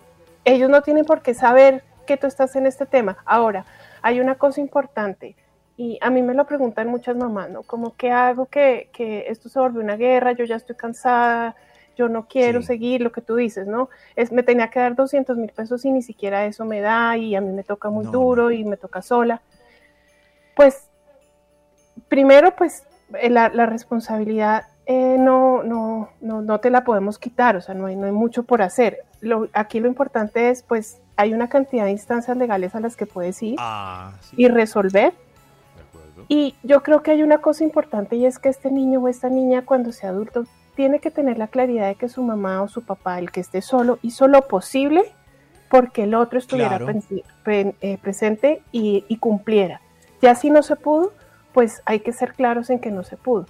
ellos 0.45 0.69
no 0.69 0.83
tienen 0.83 1.05
por 1.05 1.23
qué 1.23 1.35
saber 1.35 1.85
que 2.07 2.17
tú 2.17 2.27
estás 2.27 2.57
en 2.57 2.67
este 2.67 2.87
tema. 2.87 3.19
Ahora, 3.25 3.65
hay 4.03 4.21
una 4.21 4.35
cosa 4.35 4.61
importante 4.61 5.37
y 5.77 5.99
a 6.03 6.11
mí 6.11 6.21
me 6.23 6.35
lo 6.35 6.47
preguntan 6.47 6.89
muchas 6.89 7.17
mamás, 7.17 7.49
¿no? 7.51 7.63
Como, 7.63 7.95
¿qué 7.97 8.11
hago 8.11 8.47
que, 8.47 8.91
que 8.93 9.27
esto 9.29 9.49
se 9.49 9.59
vuelve 9.59 9.81
una 9.81 9.97
guerra? 9.97 10.33
Yo 10.33 10.45
ya 10.45 10.57
estoy 10.57 10.77
cansada, 10.77 11.57
yo 11.97 12.09
no 12.09 12.27
quiero 12.27 12.63
seguir 12.63 13.01
lo 13.01 13.13
que 13.13 13.21
tú 13.21 13.37
dices, 13.37 13.67
¿no? 13.67 13.91
Es, 14.17 14.33
me 14.33 14.43
tenía 14.43 14.69
que 14.69 14.81
dar 14.81 14.95
200 14.95 15.37
mil 15.37 15.51
pesos 15.51 15.85
y 15.85 15.93
ni 15.93 16.03
siquiera 16.03 16.45
eso 16.47 16.65
me 16.65 16.81
da 16.81 17.17
y 17.17 17.35
a 17.35 17.41
mí 17.41 17.53
me 17.53 17.63
toca 17.63 17.91
muy 17.91 18.07
duro 18.07 18.51
y 18.51 18.65
me 18.65 18.77
toca 18.77 19.03
sola. 19.03 19.43
Pues, 20.55 20.89
primero, 22.09 22.55
pues 22.57 22.85
eh, 23.21 23.31
la, 23.31 23.49
la 23.49 23.67
responsabilidad 23.67 24.65
eh, 24.87 25.17
no, 25.19 25.63
no, 25.63 26.11
no, 26.21 26.43
no, 26.43 26.59
te 26.59 26.69
la 26.69 26.83
podemos 26.83 27.19
quitar, 27.19 27.55
o 27.57 27.61
sea, 27.61 27.75
no 27.75 27.87
hay, 27.87 27.97
no 27.97 28.07
hay 28.07 28.13
mucho 28.13 28.43
por 28.43 28.61
hacer. 28.61 29.05
Lo, 29.21 29.49
aquí 29.53 29.79
lo 29.79 29.87
importante 29.87 30.51
es, 30.51 30.63
pues, 30.63 30.99
hay 31.17 31.33
una 31.33 31.49
cantidad 31.49 31.85
de 31.85 31.93
instancias 31.93 32.37
legales 32.37 32.75
a 32.75 32.81
las 32.81 32.97
que 32.97 33.07
puedes 33.07 33.43
ir 33.43 33.57
ah, 33.59 34.15
y 34.37 34.49
resolver. 34.49 35.13
Y 36.29 36.57
yo 36.63 36.83
creo 36.83 37.03
que 37.03 37.13
hay 37.13 37.23
una 37.23 37.39
cosa 37.39 37.65
importante 37.65 38.17
y 38.17 38.27
es 38.27 38.39
que 38.39 38.49
este 38.49 38.71
niño 38.71 39.01
o 39.01 39.09
esta 39.09 39.29
niña 39.29 39.65
cuando 39.65 39.93
sea 39.93 40.11
adulto 40.11 40.45
tiene 40.75 40.99
que 40.99 41.11
tener 41.11 41.39
la 41.39 41.49
claridad 41.49 41.89
de 41.89 41.95
que 41.95 42.09
su 42.09 42.23
mamá 42.23 42.63
o 42.63 42.69
su 42.69 42.83
papá, 42.83 43.19
el 43.19 43.31
que 43.31 43.41
esté 43.41 43.63
solo, 43.63 43.99
hizo 44.03 44.29
lo 44.29 44.49
posible 44.49 45.05
porque 45.69 46.05
el 46.05 46.15
otro 46.15 46.39
estuviera 46.39 46.81
eh, 47.47 47.99
presente 48.03 48.63
y, 48.73 49.05
y 49.09 49.17
cumpliera. 49.19 49.81
Ya 50.21 50.35
si 50.35 50.51
no 50.51 50.63
se 50.63 50.77
pudo, 50.77 51.13
pues 51.53 51.83
hay 51.85 52.01
que 52.01 52.13
ser 52.13 52.35
claros 52.35 52.71
en 52.71 52.79
que 52.79 52.91
no 52.91 53.03
se 53.03 53.17
pudo. 53.17 53.47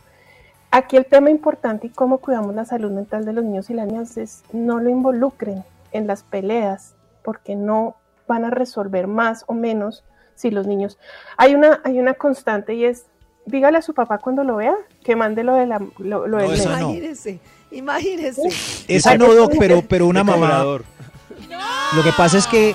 Aquí 0.71 0.97
el 0.97 1.07
tema 1.07 1.31
importante 1.31 1.89
y 1.89 1.91
cómo 1.91 2.19
cuidamos 2.19 2.55
la 2.55 2.65
salud 2.65 2.93
mental 2.93 3.25
de 3.25 3.33
los 3.33 3.45
niños 3.45 3.71
y 3.71 3.75
las 3.75 3.89
niñas 3.89 4.17
es 4.17 4.43
no 4.53 4.79
lo 4.79 4.89
involucren 4.89 5.65
en 5.93 6.07
las 6.07 6.23
peleas 6.23 6.95
porque 7.25 7.57
no 7.57 7.97
van 8.29 8.45
a 8.45 8.51
resolver 8.51 9.09
más 9.09 9.45
o 9.49 9.55
menos 9.55 10.05
si 10.37 10.51
los 10.51 10.67
niños... 10.67 10.99
Hay 11.37 11.55
una, 11.55 11.81
hay 11.85 11.99
una 11.99 12.15
constante 12.15 12.75
y 12.75 12.85
es, 12.85 13.07
dígale 13.47 13.79
a 13.79 13.83
su 13.83 13.95
papá 13.95 14.19
cuando 14.19 14.45
lo 14.45 14.57
vea 14.57 14.75
que 15.05 15.17
mande 15.17 15.43
lo 15.43 15.55
de 15.55 15.67
la... 15.67 15.81
Lo, 15.99 16.29
no, 16.29 16.45
Imagínese, 16.45 17.41
imagínese. 17.73 18.43
Esa 18.87 19.19
no, 19.19 19.27
pero, 19.59 19.83
pero 19.83 20.07
una 20.07 20.23
mamá... 20.23 20.65
Lo 20.65 22.05
que 22.05 22.13
pasa 22.17 22.39
es 22.39 22.47
que 22.47 22.75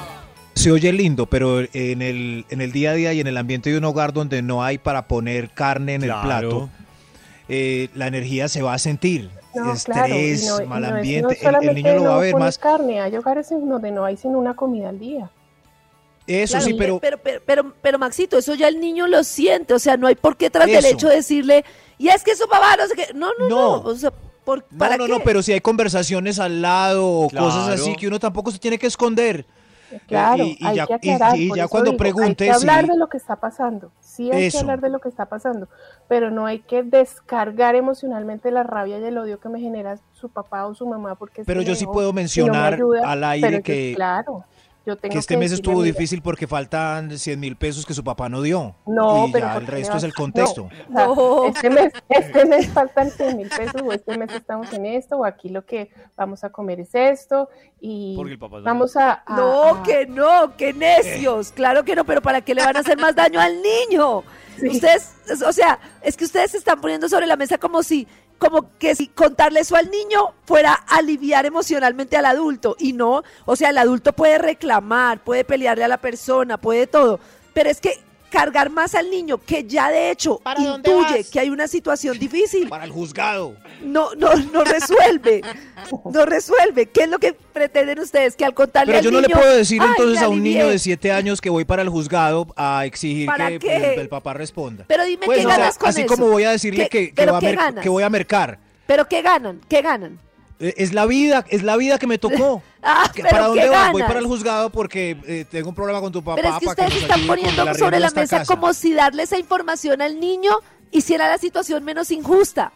se 0.55 0.71
oye 0.71 0.91
lindo, 0.93 1.25
pero 1.27 1.59
en 1.61 2.01
el, 2.01 2.45
en 2.49 2.61
el 2.61 2.71
día 2.71 2.91
a 2.91 2.93
día 2.93 3.13
y 3.13 3.19
en 3.19 3.27
el 3.27 3.37
ambiente 3.37 3.69
de 3.69 3.77
un 3.77 3.83
hogar 3.83 4.13
donde 4.13 4.41
no 4.41 4.63
hay 4.63 4.77
para 4.77 5.07
poner 5.07 5.49
carne 5.51 5.95
en 5.95 6.03
el 6.03 6.13
plato, 6.23 6.69
eh, 7.49 7.89
la 7.93 8.07
energía 8.07 8.47
se 8.47 8.61
va 8.61 8.73
a 8.73 8.79
sentir 8.79 9.29
estrés, 9.73 10.51
mal 10.67 10.83
ambiente, 10.83 11.37
el, 11.41 11.75
niño 11.75 11.95
lo 11.95 12.03
va 12.05 12.15
a 12.15 12.19
ver 12.19 12.35
más. 12.35 12.57
carne, 12.57 12.99
hay 12.99 13.15
hogares 13.15 13.51
en 13.51 13.67
donde 13.67 13.91
no 13.91 14.05
hay 14.05 14.17
sino 14.17 14.39
una 14.39 14.55
comida 14.55 14.89
al 14.89 14.99
día. 14.99 15.29
Eso 16.27 16.59
sí, 16.59 16.73
pero... 16.73 16.99
Pero, 16.99 17.19
pero... 17.45 17.73
pero, 17.79 17.99
Maxito, 17.99 18.37
eso 18.37 18.55
ya 18.55 18.67
el 18.67 18.79
niño 18.79 19.05
lo 19.05 19.23
siente, 19.23 19.75
o 19.75 19.79
sea, 19.79 19.95
no 19.95 20.07
hay 20.07 20.15
por 20.15 20.37
qué 20.37 20.49
tras 20.49 20.65
del 20.65 20.85
hecho 20.85 21.07
decirle, 21.07 21.63
y 21.99 22.07
es 22.07 22.23
que 22.23 22.35
su 22.35 22.47
papá 22.47 22.75
no 22.77 22.87
sé 22.87 22.95
qué, 22.95 23.13
no, 23.13 23.29
no, 23.37 23.47
no, 23.47 23.71
o 23.81 23.95
sea, 23.95 24.11
por, 24.43 24.63
¿para 24.63 24.97
no, 24.97 25.07
no, 25.07 25.19
no, 25.19 25.23
pero 25.23 25.43
si 25.43 25.53
hay 25.53 25.61
conversaciones 25.61 26.39
al 26.39 26.61
lado 26.61 27.07
o 27.07 27.29
cosas 27.29 27.69
así 27.69 27.95
que 27.95 28.07
uno 28.07 28.19
tampoco 28.19 28.51
se 28.51 28.59
tiene 28.59 28.79
que 28.79 28.87
esconder. 28.87 29.45
Claro, 30.07 30.43
y, 30.43 30.57
hay 30.61 30.75
ya, 30.75 30.87
que 30.87 30.93
aclarar, 30.93 31.37
y, 31.37 31.53
ya 31.55 31.67
cuando 31.67 31.95
preguntes. 31.97 32.41
Hay 32.41 32.47
que 32.47 32.51
hablar 32.51 32.87
de 32.87 32.97
lo 32.97 33.07
que 33.07 33.17
está 33.17 33.35
pasando. 33.35 33.91
Sí, 33.99 34.31
hay 34.31 34.49
que 34.49 34.57
hablar 34.57 34.81
de 34.81 34.89
lo 34.89 34.99
que 34.99 35.09
está 35.09 35.25
pasando. 35.25 35.67
Pero 36.07 36.31
no 36.31 36.45
hay 36.45 36.59
que 36.59 36.83
descargar 36.83 37.75
emocionalmente 37.75 38.51
la 38.51 38.63
rabia 38.63 38.99
y 38.99 39.03
el 39.03 39.17
odio 39.17 39.39
que 39.39 39.49
me 39.49 39.59
genera 39.59 39.97
su 40.13 40.29
papá 40.29 40.65
o 40.65 40.75
su 40.75 40.85
mamá. 40.87 41.15
porque 41.15 41.43
Pero 41.45 41.61
yo 41.61 41.75
sí 41.75 41.85
puedo 41.85 42.13
mencionar 42.13 42.79
al 43.03 43.23
aire 43.23 43.61
que. 43.61 43.93
claro 43.95 44.45
que 45.01 45.17
este 45.17 45.37
mes 45.37 45.51
estuvo 45.51 45.81
difícil 45.81 46.21
porque 46.21 46.47
faltan 46.47 47.17
100 47.17 47.39
mil 47.39 47.55
pesos 47.55 47.85
que 47.85 47.93
su 47.93 48.03
papá 48.03 48.29
no 48.29 48.41
dio. 48.41 48.75
No, 48.85 49.27
y 49.27 49.31
pero 49.31 49.47
ya 49.47 49.57
el 49.57 49.67
resto 49.67 49.97
es 49.97 50.03
el 50.03 50.13
contexto. 50.13 50.69
No, 50.89 51.45
Este, 51.47 51.69
mes, 51.69 51.91
este 52.09 52.45
mes 52.45 52.67
faltan 52.69 53.09
100 53.09 53.37
mil 53.37 53.49
pesos 53.49 53.81
o 53.83 53.91
este 53.91 54.17
mes 54.17 54.31
estamos 54.31 54.71
en 54.73 54.85
esto 54.85 55.17
o 55.17 55.25
aquí 55.25 55.49
lo 55.49 55.65
que 55.65 55.89
vamos 56.15 56.43
a 56.43 56.51
comer 56.51 56.79
es 56.79 56.93
esto 56.93 57.49
y 57.81 58.17
vamos 58.63 58.95
a, 58.95 59.23
No, 59.27 59.83
que 59.83 60.05
no, 60.05 60.55
que 60.55 60.73
necios. 60.73 61.51
Claro 61.51 61.83
que 61.83 61.95
no, 61.95 62.05
pero 62.05 62.21
¿para 62.21 62.41
qué 62.41 62.53
le 62.53 62.63
van 62.63 62.77
a 62.77 62.79
hacer 62.81 62.97
más 62.99 63.15
daño 63.15 63.39
al 63.39 63.61
niño? 63.61 64.23
Ustedes, 64.61 65.13
o 65.45 65.51
sea, 65.51 65.79
es 66.01 66.15
que 66.15 66.23
ustedes 66.23 66.51
se 66.51 66.57
están 66.57 66.79
poniendo 66.79 67.09
sobre 67.09 67.27
la 67.27 67.35
mesa 67.35 67.57
como 67.57 67.83
si 67.83 68.07
como 68.37 68.77
que 68.77 68.95
si 68.95 69.07
contarle 69.07 69.61
eso 69.61 69.75
al 69.75 69.89
niño 69.89 70.33
fuera 70.45 70.73
aliviar 70.73 71.45
emocionalmente 71.45 72.17
al 72.17 72.25
adulto 72.25 72.75
y 72.79 72.93
no, 72.93 73.23
o 73.45 73.55
sea, 73.55 73.69
el 73.69 73.77
adulto 73.77 74.13
puede 74.13 74.37
reclamar, 74.37 75.23
puede 75.23 75.43
pelearle 75.43 75.83
a 75.83 75.87
la 75.87 75.97
persona, 75.97 76.57
puede 76.57 76.87
todo, 76.87 77.19
pero 77.53 77.69
es 77.69 77.79
que 77.79 77.99
cargar 78.29 78.69
más 78.69 78.95
al 78.95 79.09
niño 79.09 79.37
que 79.37 79.63
ya 79.63 79.89
de 79.89 80.11
hecho 80.11 80.41
intuye 80.57 81.23
que 81.31 81.39
hay 81.39 81.49
una 81.49 81.67
situación 81.67 82.19
difícil. 82.19 82.67
Para 82.67 82.83
el 82.83 82.91
juzgado. 82.91 83.55
No, 83.81 84.13
no, 84.15 84.33
no 84.35 84.63
resuelve. 84.63 85.41
No 86.11 86.25
resuelve. 86.25 86.87
¿Qué 86.87 87.03
es 87.03 87.09
lo 87.09 87.19
que 87.19 87.33
pretenden 87.33 87.99
ustedes? 87.99 88.35
Que 88.35 88.45
al 88.45 88.53
contarle 88.53 88.93
Pero 88.93 89.03
yo 89.03 89.11
no 89.11 89.21
le 89.21 89.29
puedo 89.29 89.55
decir 89.55 89.81
entonces 89.81 90.21
a 90.21 90.29
un 90.29 90.43
niño 90.43 90.67
de 90.67 90.79
siete 90.79 91.11
años 91.11 91.41
que 91.41 91.49
voy 91.49 91.65
para 91.65 91.81
el 91.81 91.89
juzgado 91.89 92.47
a 92.55 92.85
exigir 92.85 93.29
que 93.59 93.95
el, 93.97 94.09
papá 94.09 94.33
responda. 94.33 94.85
Pero 94.87 95.03
dime 95.05 95.25
pues, 95.25 95.39
qué 95.39 95.45
ganas 95.45 95.77
con 95.77 95.89
así 95.89 96.05
como 96.05 96.27
voy 96.27 96.43
a 96.43 96.51
decirle 96.51 96.89
que, 96.89 97.13
que, 97.13 97.89
voy 97.89 98.03
a 98.03 98.09
mercar. 98.09 98.59
Pero 98.87 99.07
qué 99.07 99.21
ganan, 99.21 99.61
qué 99.67 99.81
ganan. 99.81 100.19
Eh, 100.59 100.73
es 100.77 100.93
la 100.93 101.05
vida, 101.05 101.45
es 101.49 101.63
la 101.63 101.75
vida 101.75 101.97
que 101.97 102.07
me 102.07 102.17
tocó. 102.17 102.61
Ah, 102.87 103.11
¿Para 103.31 103.47
dónde 103.47 103.67
voy? 103.67 103.91
Voy 103.93 104.03
para 104.03 104.19
el 104.19 104.27
juzgado 104.27 104.69
porque 104.69 105.17
eh, 105.25 105.43
tengo 105.49 105.69
un 105.69 105.73
problema 105.73 105.99
con 106.01 106.11
tu 106.11 106.23
papá. 106.23 106.39
Pero 106.39 106.53
es 106.53 106.59
que 106.59 106.67
ustedes 106.67 107.01
están 107.01 107.25
poniendo 107.25 107.73
sobre 107.73 107.99
la 107.99 108.11
mesa 108.11 108.45
como 108.45 108.75
si 108.75 108.93
darle 108.93 109.23
esa 109.23 109.39
información 109.39 110.03
al 110.03 110.19
niño 110.19 110.59
hiciera 110.91 111.27
la 111.27 111.39
situación 111.39 111.83
menos 111.83 112.11
injusta. 112.11 112.71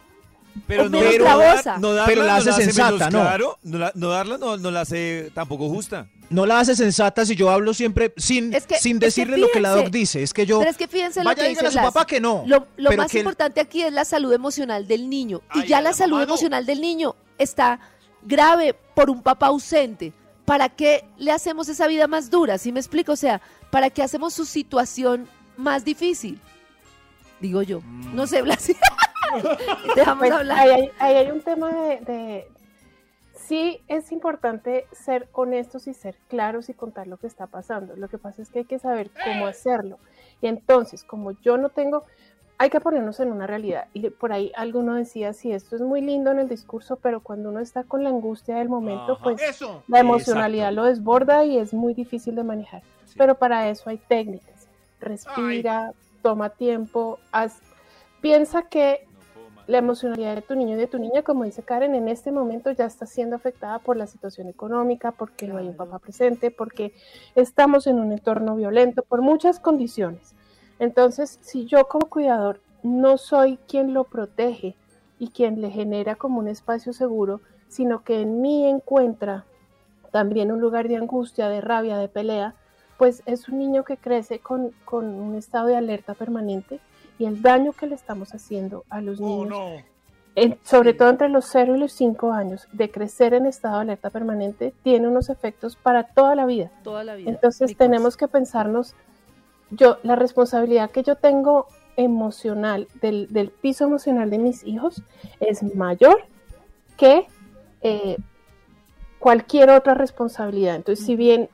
Pero 0.67 0.89
no, 0.89 0.99
pero 2.05 2.23
la 2.23 2.35
hace 2.37 2.51
sensata, 2.53 3.09
¿no? 3.09 3.21
Claro, 3.21 3.59
no, 3.63 4.09
darla 4.09 4.37
no, 4.37 4.57
la 4.57 4.81
hace 4.81 5.31
tampoco 5.33 5.69
justa. 5.69 6.07
No 6.29 6.45
la 6.45 6.59
hace 6.59 6.75
sensata 6.75 7.25
si 7.25 7.35
yo 7.35 7.49
hablo 7.49 7.73
siempre 7.73 8.13
sin, 8.17 8.55
sin 8.79 8.99
decirle 8.99 9.37
lo 9.37 9.49
que 9.51 9.59
la 9.59 9.71
doc 9.71 9.89
dice. 9.89 10.21
Es 10.21 10.33
que 10.33 10.45
yo. 10.45 10.59
Pero 10.59 10.71
es 10.71 10.77
que 10.77 10.87
fíjense 10.87 11.23
lo 11.23 11.33
que 11.35 11.49
dice 11.49 11.65
a 11.65 11.71
su 11.71 11.77
papá 11.77 12.05
que 12.05 12.19
no. 12.19 12.43
Lo, 12.45 12.67
más 12.95 13.13
importante 13.15 13.59
aquí 13.59 13.81
es 13.81 13.93
la 13.93 14.05
salud 14.05 14.31
emocional 14.33 14.87
del 14.87 15.09
niño. 15.09 15.41
y 15.55 15.65
ya 15.65 15.81
la, 15.81 15.93
salud 15.93 16.21
emocional 16.21 16.65
del 16.65 16.81
niño 16.81 17.15
está 17.37 17.79
grave 18.21 18.75
por 18.93 19.09
un 19.09 19.21
papá 19.21 19.47
ausente. 19.47 20.13
¿Para 20.45 20.69
qué 20.69 21.05
le 21.17 21.31
hacemos 21.31 21.69
esa 21.69 21.87
vida 21.87 22.07
más 22.07 22.31
dura? 22.31 22.57
¿Sí 22.57 22.71
me 22.71 22.79
explico? 22.79 23.11
O 23.11 23.15
sea, 23.15 23.39
¿para 23.69 23.91
qué 23.91 24.01
hacemos 24.01 24.33
su 24.33 24.45
situación 24.45 25.27
más 25.57 25.85
difícil? 25.85 26.39
Digo 27.39 27.61
yo. 27.61 27.81
No 28.13 28.25
sé, 28.27 28.41
Blas. 28.41 28.71
Pues, 30.19 30.31
hablar. 30.31 30.59
Ahí 30.59 30.91
hay, 30.99 31.31
un 31.31 31.41
tema 31.41 31.71
de, 31.71 32.47
Sí 33.33 33.81
es 33.87 34.11
importante 34.11 34.85
ser 34.91 35.27
honestos 35.33 35.87
y 35.87 35.93
ser 35.93 36.15
claros 36.27 36.69
y 36.69 36.73
contar 36.73 37.07
lo 37.07 37.17
que 37.17 37.27
está 37.27 37.47
pasando. 37.47 37.95
Lo 37.95 38.07
que 38.07 38.17
pasa 38.17 38.41
es 38.41 38.49
que 38.49 38.59
hay 38.59 38.65
que 38.65 38.79
saber 38.79 39.09
cómo 39.23 39.47
hacerlo. 39.47 39.97
Y 40.41 40.47
entonces, 40.47 41.03
como 41.03 41.31
yo 41.31 41.57
no 41.57 41.69
tengo, 41.69 42.03
hay 42.59 42.69
que 42.69 42.81
ponernos 42.81 43.19
en 43.21 43.31
una 43.31 43.47
realidad. 43.47 43.87
Y 43.93 44.09
por 44.09 44.33
ahí 44.33 44.51
alguno 44.53 44.95
decía, 44.95 45.31
sí, 45.31 45.53
esto 45.53 45.77
es 45.77 45.81
muy 45.81 46.01
lindo 46.01 46.29
en 46.29 46.39
el 46.39 46.49
discurso, 46.49 46.97
pero 46.97 47.21
cuando 47.21 47.49
uno 47.49 47.61
está 47.61 47.85
con 47.85 48.03
la 48.03 48.09
angustia 48.09 48.57
del 48.57 48.67
momento, 48.67 49.17
pues 49.23 49.41
la 49.87 49.99
emocionalidad 49.99 50.73
lo 50.73 50.83
desborda 50.83 51.45
y 51.45 51.57
es 51.57 51.73
muy 51.73 51.93
difícil 51.93 52.35
de 52.35 52.43
manejar. 52.43 52.83
Pero 53.17 53.35
para 53.35 53.69
eso 53.69 53.89
hay 53.89 53.97
técnicas. 53.97 54.67
Respira, 54.99 55.93
toma 56.21 56.49
tiempo, 56.49 57.17
haz, 57.31 57.59
piensa 58.19 58.63
que 58.63 59.07
la 59.69 59.77
emocionalidad 59.77 60.33
de 60.33 60.41
tu 60.41 60.55
niño 60.55 60.73
y 60.73 60.79
de 60.79 60.87
tu 60.87 60.97
niña, 60.97 61.21
como 61.21 61.43
dice 61.43 61.61
Karen, 61.61 61.93
en 61.93 62.07
este 62.07 62.31
momento 62.31 62.71
ya 62.71 62.85
está 62.85 63.05
siendo 63.05 63.35
afectada 63.35 63.77
por 63.77 63.97
la 63.97 64.07
situación 64.07 64.47
económica, 64.47 65.11
porque 65.11 65.47
no 65.47 65.57
hay 65.57 65.67
un 65.67 65.75
papá 65.75 65.99
presente, 65.99 66.49
porque 66.49 66.91
estamos 67.35 67.85
en 67.85 67.99
un 67.99 68.11
entorno 68.11 68.55
violento, 68.55 69.03
por 69.03 69.21
muchas 69.21 69.59
condiciones. 69.59 70.33
Entonces, 70.79 71.37
si 71.41 71.67
yo 71.67 71.87
como 71.87 72.09
cuidador 72.09 72.61
no 72.81 73.19
soy 73.19 73.59
quien 73.67 73.93
lo 73.93 74.05
protege 74.05 74.75
y 75.19 75.27
quien 75.29 75.61
le 75.61 75.69
genera 75.69 76.15
como 76.15 76.39
un 76.39 76.47
espacio 76.47 76.91
seguro, 76.91 77.39
sino 77.67 78.03
que 78.03 78.21
en 78.21 78.41
mí 78.41 78.65
encuentra 78.65 79.45
también 80.11 80.51
un 80.51 80.59
lugar 80.61 80.87
de 80.87 80.95
angustia, 80.95 81.47
de 81.47 81.61
rabia, 81.61 81.97
de 81.97 82.07
pelea, 82.07 82.55
pues 82.97 83.21
es 83.27 83.47
un 83.47 83.59
niño 83.59 83.83
que 83.83 83.97
crece 83.97 84.39
con, 84.39 84.71
con 84.83 85.05
un 85.05 85.35
estado 85.35 85.67
de 85.67 85.75
alerta 85.75 86.15
permanente 86.15 86.79
y 87.19 87.25
el 87.25 87.41
daño 87.43 87.73
que 87.73 87.85
le 87.85 87.93
estamos 87.95 88.33
haciendo 88.33 88.83
a 88.89 89.01
los 89.01 89.19
niños, 89.19 89.83
en- 90.35 90.57
sobre 90.63 90.93
todo 90.93 91.09
entre 91.09 91.29
los 91.29 91.45
0 91.45 91.75
y 91.75 91.79
los 91.79 91.91
5 91.91 92.31
años, 92.31 92.67
de 92.71 92.89
crecer 92.89 93.33
en 93.35 93.45
estado 93.45 93.75
de 93.75 93.81
alerta 93.81 94.09
permanente, 94.09 94.73
tiene 94.83 95.07
unos 95.07 95.29
efectos 95.29 95.75
para 95.75 96.03
toda 96.03 96.33
la 96.35 96.45
vida. 96.45 96.71
Toda 96.83 97.03
la 97.03 97.15
vida. 97.15 97.29
Entonces 97.29 97.75
tenemos 97.77 98.15
que 98.17 98.27
pensarnos, 98.27 98.95
yo, 99.69 99.97
la 100.03 100.15
responsabilidad 100.15 100.89
que 100.91 101.03
yo 101.03 101.15
tengo 101.15 101.67
emocional, 101.97 102.87
del, 103.01 103.27
del 103.31 103.49
piso 103.51 103.83
emocional 103.83 104.29
de 104.29 104.37
mis 104.37 104.63
hijos, 104.63 105.03
es 105.41 105.61
mayor 105.75 106.23
que 106.95 107.27
eh, 107.81 108.17
cualquier 109.19 109.69
otra 109.71 109.93
responsabilidad. 109.95 110.75
Entonces, 110.75 111.05
si 111.05 111.15
bien 111.17 111.49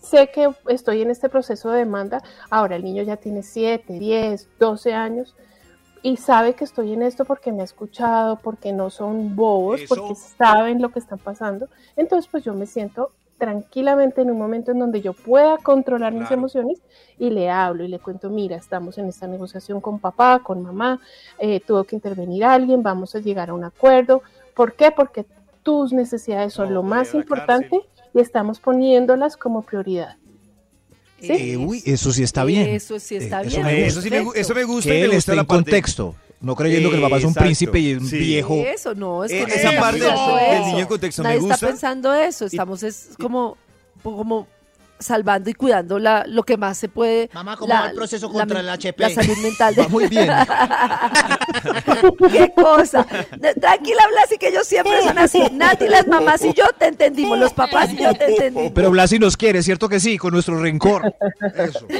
sé 0.00 0.30
que 0.30 0.50
estoy 0.68 1.02
en 1.02 1.10
este 1.10 1.28
proceso 1.28 1.70
de 1.70 1.78
demanda, 1.78 2.22
ahora 2.50 2.76
el 2.76 2.84
niño 2.84 3.02
ya 3.02 3.16
tiene 3.16 3.42
7, 3.42 3.98
10, 3.98 4.48
12 4.58 4.94
años 4.94 5.34
y 6.02 6.18
sabe 6.18 6.54
que 6.54 6.64
estoy 6.64 6.92
en 6.92 7.02
esto 7.02 7.24
porque 7.24 7.52
me 7.52 7.62
ha 7.62 7.64
escuchado, 7.64 8.36
porque 8.36 8.72
no 8.72 8.90
son 8.90 9.34
bobos, 9.34 9.80
Eso. 9.80 9.94
porque 9.94 10.14
saben 10.14 10.80
lo 10.80 10.90
que 10.90 11.00
están 11.00 11.18
pasando. 11.18 11.68
Entonces, 11.96 12.28
pues 12.30 12.44
yo 12.44 12.54
me 12.54 12.66
siento 12.66 13.10
tranquilamente 13.38 14.22
en 14.22 14.30
un 14.30 14.38
momento 14.38 14.70
en 14.70 14.78
donde 14.78 15.02
yo 15.02 15.12
pueda 15.12 15.58
controlar 15.58 16.12
mis 16.12 16.30
emociones 16.30 16.80
y 17.18 17.30
le 17.30 17.50
hablo 17.50 17.84
y 17.84 17.88
le 17.88 17.98
cuento, 17.98 18.30
mira, 18.30 18.56
estamos 18.56 18.98
en 18.98 19.06
esta 19.06 19.26
negociación 19.26 19.80
con 19.80 19.98
papá, 19.98 20.40
con 20.42 20.62
mamá, 20.62 21.00
eh, 21.38 21.60
tuvo 21.60 21.84
que 21.84 21.96
intervenir 21.96 22.44
alguien, 22.44 22.82
vamos 22.82 23.14
a 23.14 23.18
llegar 23.18 23.50
a 23.50 23.54
un 23.54 23.64
acuerdo. 23.64 24.22
¿Por 24.54 24.74
qué? 24.74 24.90
Porque 24.90 25.26
tus 25.62 25.92
necesidades 25.92 26.54
son 26.54 26.68
No, 26.68 26.74
lo 26.74 26.82
voy 26.82 26.90
más 26.90 27.14
importante 27.14 27.80
y 28.16 28.20
estamos 28.20 28.58
poniéndolas 28.58 29.36
como 29.36 29.62
prioridad. 29.62 30.16
¿Sí? 31.20 31.32
Eh, 31.32 31.56
uy, 31.56 31.82
eso 31.86 32.12
sí 32.12 32.22
está 32.22 32.44
bien. 32.44 32.68
Eso 32.68 32.98
sí 32.98 33.16
está 33.16 33.42
Eh, 33.42 33.46
eso 33.46 33.56
bien. 33.62 33.66
me 33.66 33.74
gusta. 33.84 33.86
Eso 33.88 34.00
sí 34.02 34.10
me, 34.10 34.40
eso 34.40 34.54
me 34.54 34.64
gusta 34.64 34.90
que 34.90 34.98
me 34.98 35.04
él 35.16 35.38
en 35.38 35.44
contexto, 35.46 36.14
no 36.40 36.54
creyendo 36.56 36.90
que 36.90 36.96
el 36.96 37.02
papá 37.02 37.18
es 37.18 37.24
un 37.24 37.30
Exacto, 37.30 37.44
príncipe 37.46 37.78
y 37.78 37.94
un 37.94 38.06
sí. 38.08 38.18
viejo. 38.18 38.54
Eso 38.66 38.94
no, 38.94 39.24
es 39.24 39.32
Eh, 39.32 39.44
que 39.46 39.54
esa 39.54 39.78
parte 39.80 40.00
del 40.00 40.12
eso. 40.12 40.66
niño 40.66 40.78
en 40.80 40.86
contexto 40.86 41.22
me 41.22 41.28
Nadie 41.28 41.40
gusta. 41.40 41.54
está 41.54 41.66
pensando 41.68 42.14
eso. 42.14 42.46
Estamos 42.46 42.82
es 42.82 43.10
como, 43.20 43.56
como 44.02 44.46
salvando 44.98 45.50
y 45.50 45.54
cuidando 45.54 45.98
la, 45.98 46.24
lo 46.26 46.42
que 46.42 46.56
más 46.56 46.78
se 46.78 46.88
puede. 46.88 47.30
Mamá, 47.32 47.56
¿cómo 47.56 47.72
la- 47.72 47.80
va 47.82 47.90
el 47.90 47.96
proceso 47.96 48.26
la 48.28 48.32
contra 48.32 48.56
men- 48.58 48.64
el 48.66 48.70
HP? 48.70 49.02
La 49.02 49.10
salud 49.10 49.36
mental 49.42 49.74
de 49.74 49.82
Va 49.82 49.88
muy 49.88 50.06
bien. 50.08 50.28
qué 52.32 52.52
cosa. 52.54 53.04
Tranquila, 53.04 54.02
Blasi, 54.10 54.38
que 54.38 54.48
ellos 54.48 54.66
siempre 54.66 55.02
son 55.02 55.18
así. 55.18 55.42
Nati, 55.52 55.88
las 55.88 56.06
mamás 56.06 56.44
y 56.44 56.52
yo 56.52 56.64
te 56.78 56.86
entendimos, 56.86 57.38
los 57.38 57.52
papás 57.52 57.92
y 57.92 57.96
yo 57.96 58.14
te 58.14 58.26
entendimos. 58.30 58.72
Pero 58.74 58.90
Blasi 58.90 59.18
nos 59.18 59.36
quiere, 59.36 59.62
¿cierto 59.62 59.88
que 59.88 60.00
sí? 60.00 60.18
Con 60.18 60.32
nuestro 60.32 60.60
rencor. 60.60 61.14
Eso. 61.56 61.86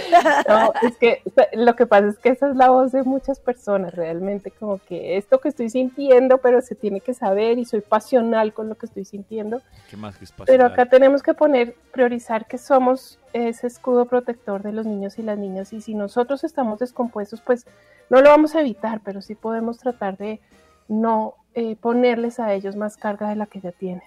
No, 0.49 0.73
es 0.83 0.97
que 0.97 1.23
lo 1.53 1.77
que 1.77 1.87
pasa 1.87 2.09
es 2.09 2.19
que 2.19 2.31
esa 2.31 2.49
es 2.51 2.57
la 2.57 2.71
voz 2.71 2.93
de 2.93 3.03
muchas 3.03 3.39
personas, 3.41 3.95
realmente, 3.95 4.51
como 4.51 4.79
que 4.79 5.17
esto 5.17 5.41
que 5.41 5.49
estoy 5.49 5.71
sintiendo, 5.71 6.39
pero 6.39 6.61
se 6.61 6.75
tiene 6.75 7.01
que 7.01 7.15
saber 7.15 7.59
y 7.59 7.65
soy 7.65 7.81
pasional 7.81 8.53
con 8.53 8.69
lo 8.69 8.77
que 8.77 8.87
estoy 8.87 9.05
sintiendo. 9.05 9.61
¿Qué 9.91 9.97
más 9.97 10.17
que 10.17 10.25
es 10.25 10.33
Pero 10.33 10.45
pasional? 10.47 10.73
acá 10.73 10.87
tenemos 10.87 11.23
que 11.23 11.35
poner, 11.35 11.77
priorizar 11.93 12.47
que 12.47 12.59
somos 12.59 12.86
ese 13.33 13.67
escudo 13.67 14.07
protector 14.07 14.63
de 14.63 14.73
los 14.73 14.87
niños 14.87 15.19
y 15.19 15.23
las 15.23 15.39
niñas 15.39 15.73
y 15.73 15.81
si 15.81 15.95
nosotros 15.95 16.45
estamos 16.45 16.79
descompuestos, 16.79 17.41
pues 17.41 17.67
no 18.11 18.21
lo 18.21 18.31
vamos 18.31 18.55
a 18.55 18.61
evitar, 18.61 19.01
pero 19.05 19.21
sí 19.21 19.35
podemos 19.35 19.79
tratar 19.79 20.17
de 20.17 20.41
no 20.89 21.35
eh, 21.55 21.77
ponerles 21.77 22.39
a 22.39 22.53
ellos 22.55 22.77
más 22.77 22.97
carga 22.97 23.29
de 23.29 23.37
la 23.37 23.47
que 23.47 23.61
ya 23.61 23.73
tienen. 23.73 24.03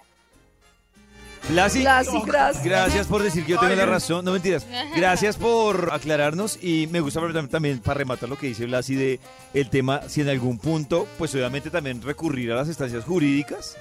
Blasi, 1.48 1.80
Blasi, 1.80 2.20
gracias. 2.24 2.64
gracias 2.64 3.06
por 3.06 3.22
decir 3.22 3.44
que 3.44 3.52
yo 3.52 3.60
tengo 3.60 3.74
la 3.74 3.86
razón. 3.86 4.24
No 4.24 4.32
mentiras. 4.32 4.66
Gracias 4.94 5.36
por 5.38 5.90
aclararnos 5.92 6.62
y 6.62 6.86
me 6.92 7.00
gusta 7.00 7.20
también, 7.20 7.48
también 7.48 7.78
para 7.80 7.98
rematar 7.98 8.28
lo 8.28 8.36
que 8.36 8.46
dice 8.46 8.66
Blasi 8.66 8.94
de 8.94 9.20
el 9.54 9.70
tema, 9.70 10.02
si 10.08 10.20
en 10.20 10.28
algún 10.28 10.58
punto, 10.58 11.06
pues 11.18 11.34
obviamente 11.34 11.70
también 11.70 12.02
recurrir 12.02 12.52
a 12.52 12.56
las 12.56 12.68
instancias 12.68 13.04
jurídicas, 13.04 13.76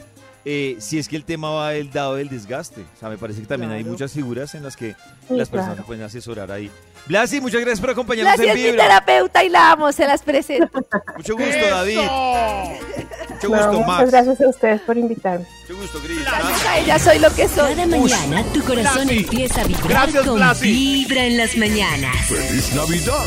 eh, 0.51 0.77
si 0.79 0.97
es 0.97 1.07
que 1.07 1.15
el 1.15 1.23
tema 1.25 1.51
va 1.51 1.69
del 1.71 1.91
dado 1.91 2.15
del 2.15 2.27
desgaste. 2.27 2.81
O 2.81 2.99
sea, 2.99 3.07
me 3.09 3.17
parece 3.19 3.41
que 3.41 3.45
también 3.47 3.71
hay 3.71 3.83
muchas 3.83 4.11
figuras 4.13 4.55
en 4.55 4.63
las 4.63 4.75
que 4.75 4.95
Sí, 5.27 5.35
las 5.35 5.47
personas 5.47 5.75
claro. 5.75 5.85
pueden 5.87 6.03
asesorar 6.03 6.51
ahí. 6.51 6.71
Blasi, 7.05 7.39
muchas 7.39 7.61
gracias 7.61 7.79
por 7.81 7.91
acompañarnos 7.91 8.35
Blasi 8.35 8.49
en 8.49 8.57
es 8.57 8.63
mi 8.63 8.69
Vibra. 8.71 8.83
terapeuta 8.83 9.43
y 9.43 9.49
la 9.49 9.71
amo, 9.73 9.91
se 9.91 10.05
las 10.07 10.21
presento. 10.23 10.79
Mucho 11.17 11.35
gusto, 11.37 11.65
David. 11.69 11.97
Mucho 11.99 13.49
No, 13.49 13.49
gusto, 13.49 13.71
muchas 13.73 13.87
Max. 13.87 14.11
gracias 14.11 14.41
a 14.41 14.49
ustedes 14.49 14.81
por 14.81 14.97
invitarme. 14.97 15.45
Mucho 15.67 15.81
gusto, 15.81 16.01
Gris. 16.03 16.21
Gracias 16.21 16.65
a 16.65 16.77
ella 16.79 16.99
soy 16.99 17.19
lo 17.19 17.29
que 17.35 17.47
soy. 17.47 17.75
Cada 17.75 17.85
mañana 17.87 18.43
tu 18.53 18.63
corazón 18.63 19.03
Blasi. 19.07 19.17
empieza 19.19 19.61
a 19.61 19.63
vibrar 19.65 19.87
Gracias, 19.87 20.25
con 20.25 20.35
Blasi. 20.35 20.71
Vibra 20.71 21.25
en 21.25 21.37
las 21.37 21.55
mañanas. 21.57 22.15
¡Feliz 22.27 22.73
Navidad! 22.73 23.25